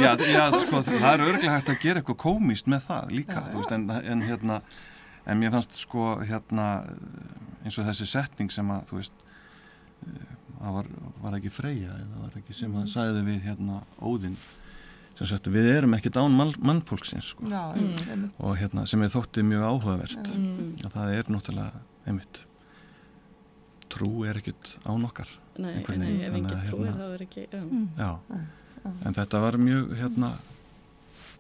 [0.04, 3.46] Já, já sko, það er örglega hægt að gera eitthvað komist með það líka, Já,
[3.54, 4.58] þú veist, en, en hérna
[5.24, 6.68] en mér fannst sko hérna
[7.64, 9.14] eins og þessi setning sem að þú veist
[10.08, 10.88] eh, það var,
[11.24, 14.38] var ekki Freyja eða var ekki sem að sagði við hérna Óðinn
[15.18, 18.32] sem sagt við erum ekki dán mann, mannfólksins sko Já, Mm.
[18.40, 20.76] og hérna sem ég þótti mjög áhugavert Mm.
[20.84, 22.40] að það er náttúrulega einmitt
[23.94, 27.22] trú er ekkit án okkar Nei, nei, ef þannig enginn að trúir hérna- þá er
[27.28, 27.62] ekki, já.
[27.62, 27.90] Mm.
[27.98, 28.20] já,
[29.06, 30.32] en þetta var mjög hérna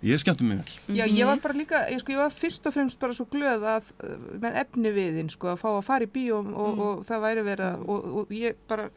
[0.04, 2.74] ég skemmti mig vel Já, ég var bara líka, ég, sko, ég var fyrst og
[2.76, 6.14] fremst bara svo glöð að uh, með efni viðinn, sko, að fá að fara í
[6.14, 8.90] bíó og, og, og það væri vera og, og ég bara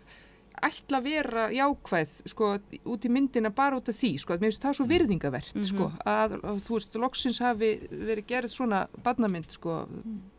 [0.66, 2.46] ætla að vera jákvæð, sko,
[2.88, 5.66] út í myndina bara út af því, sko, að mér finnst það svo virðingavert, Mhm.
[5.68, 9.74] sko, að, að þú veist, loksins hafi verið gerð svona barnamynd, sko,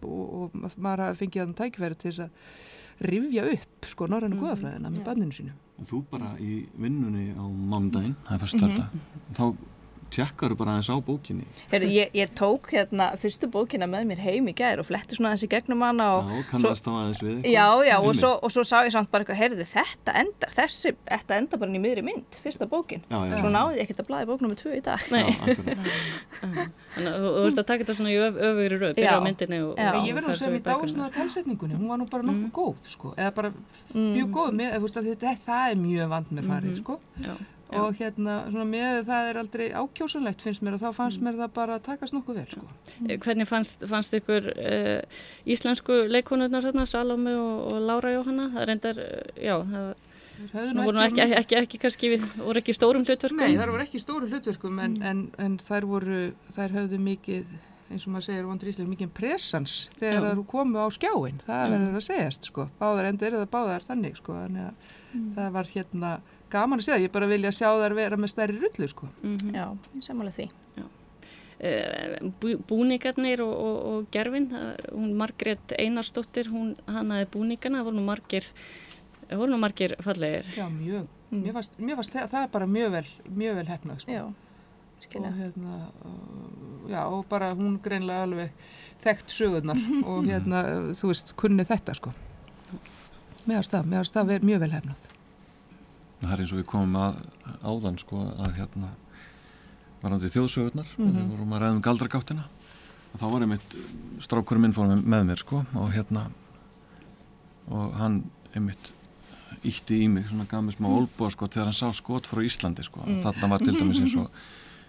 [0.01, 4.41] og, og maður hafi fengið þann tækifæri til þess að rifja upp, sko, norrænu Mhm.
[4.41, 5.05] goðafræðina með Já.
[5.05, 5.53] barninu sínu.
[5.77, 8.89] En þú bara í vinnunni á mándaginn, það er fyrst þetta,
[9.37, 9.55] þá
[10.13, 11.45] tjekkar bara aðeins á bókinni.
[11.71, 15.33] Heyrðu, ég, ég tók hérna fyrstu bókina með mér heim í gær og fletti svona
[15.35, 17.47] þessi gegnum hana og Já, kannast þá aðeins við.
[17.51, 20.93] Já, já, og svo, og svo sá ég samt bara eitthvað, heyrðu, þetta endar, þessi,
[21.09, 23.03] þetta endar bara í miðri mynd, fyrsta bókin.
[23.11, 23.37] Já, já.
[23.41, 24.99] Svo náði ég ekkert að blaði bóknum með tvö í dag.
[25.11, 25.27] Nei,
[26.95, 29.59] þannig að þú veist að taka þetta svona í öf, öfugri röð, byrja á myndinni
[29.65, 29.89] og, Já.
[29.91, 32.35] og Ég verður fara að segja í mér að talsetningunni, hún var nú bara nokkuð
[32.37, 32.51] Mm.
[32.53, 33.49] góð, sko, eða bara
[33.93, 34.13] Mm.
[34.13, 34.29] mjög
[36.87, 40.81] góð, þú það Já, og hérna, svona með það er aldrei ákjósanlegt finnst mér og
[40.85, 42.65] þá fannst mér það bara að takast nokkuð vel, sko.
[43.09, 48.49] Eh, Hvernig fannst, fannst ykkur uh, íslensku leikonurnar þarna, Salome og, og Lára Jóhanna?
[48.55, 53.39] Það reyndar, uh, já, það voru ekki, ekki, ekki, ekki kannski, voru ekki stórum hlutverkum.
[53.41, 54.83] Nei, þær voru ekki í stóru hlutverkum Mm.
[54.85, 56.19] en, en, en þær voru,
[56.53, 57.55] þær höfðu mikið,
[57.89, 61.97] eins og maður segir vondur íslensk, mikið presans þegar þær komu á skjáin, það verður
[62.01, 62.67] að segjast, sko.
[62.81, 65.29] Báðar enda eru það báðar þannig, sko, þannig að Mm.
[65.37, 66.09] það var hérna
[66.51, 69.07] gaman að segja, ég bara vilja sjá þær vera með stærri rullu, sko.
[69.23, 69.53] Mhm.
[69.55, 70.49] Já, ég samanlega því.
[71.59, 77.79] Eh, bú- búningarnir og, og, og gerfin, það er- hún Margrét Einarsdóttir, hún hannaði búningana,
[77.79, 78.45] það voru nú margir,
[79.27, 80.45] það voru nú margir fallegir.
[80.53, 81.07] Já, mjög.
[81.31, 81.41] Mm.
[81.43, 83.05] Mér fannst, mér fannst það, það er bara mjög vel,
[83.41, 84.11] mjög vel hefnað, sko.
[84.11, 84.33] Já,
[85.01, 85.27] skilja.
[85.27, 85.73] og hérna
[86.05, 88.51] uh, já og bara hún greinlega alveg
[89.01, 90.61] þekkt sögurnar og hérna
[90.93, 92.13] þú veist kunni þetta sko
[93.47, 95.09] meðan stað, meðan stað er mjög vel hefnað
[96.21, 97.15] Það er eins og við komum að
[97.63, 98.89] áðan sko að hérna
[100.01, 101.07] varandi þjóðsögurnar mm Mhm.
[101.07, 101.15] -hmm.
[101.17, 102.43] þegar vorum að ræða um galdragáttina
[103.13, 103.75] og þá var einmitt
[104.19, 106.29] strákurinn minn fór með mér sko og hérna
[107.69, 108.23] og hann
[108.55, 108.91] einmitt
[109.63, 112.83] ítti í mig svona gaf mér smá olbúa sko þegar hann sá skot frá Íslandi
[112.83, 113.21] sko mm.
[113.23, 114.29] þarna var til dæmis eins og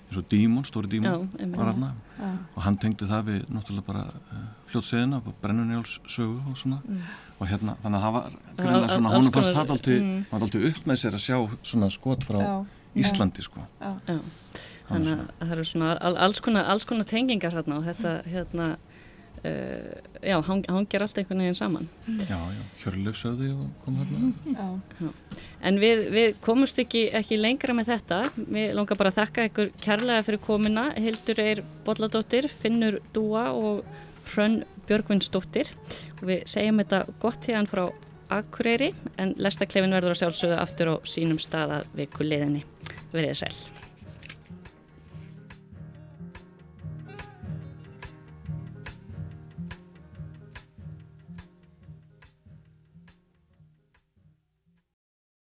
[0.09, 1.75] eins og dímon, stóri dímon Já, var
[2.19, 2.29] Já.
[2.57, 6.81] og hann tengdi það við náttúrulega bara uh, fljótseðina, brennunjáls sögu og svona.
[7.39, 10.25] Og hérna þannig að það var greinlega svona, honum fannst það aldrei mm.
[10.33, 12.55] var aldrei upp með sér að sjá svona skot frá Já.
[12.99, 13.63] Íslandi sko.
[13.83, 13.93] Já,
[14.89, 18.13] Hann þannig að það eru svona al, alls, konar, alls konar tengingar hérna og þetta
[18.25, 18.69] hérna
[19.45, 21.89] uh, já, hang, hangir allt einhvern veginn saman.
[22.29, 25.11] Já, já, Hjörleif sögði og kom hérna Já.
[25.71, 28.21] en við, við komumst ekki, ekki lengra með þetta.
[28.39, 30.89] Við langar bara að þakka ykkur kærlega fyrir komuna.
[30.99, 33.83] Hildur Eir Bolladóttir Finnur Dúa og
[34.33, 35.73] Hrönn Björgvinsdóttir.
[36.21, 37.87] Og við segjum þetta gott hérna frá
[38.29, 42.65] Akureyri en lestaklefin verður að sjálfsögðu aftur á sínum staða viku liðinni.
[43.15, 43.88] Verðið sæl.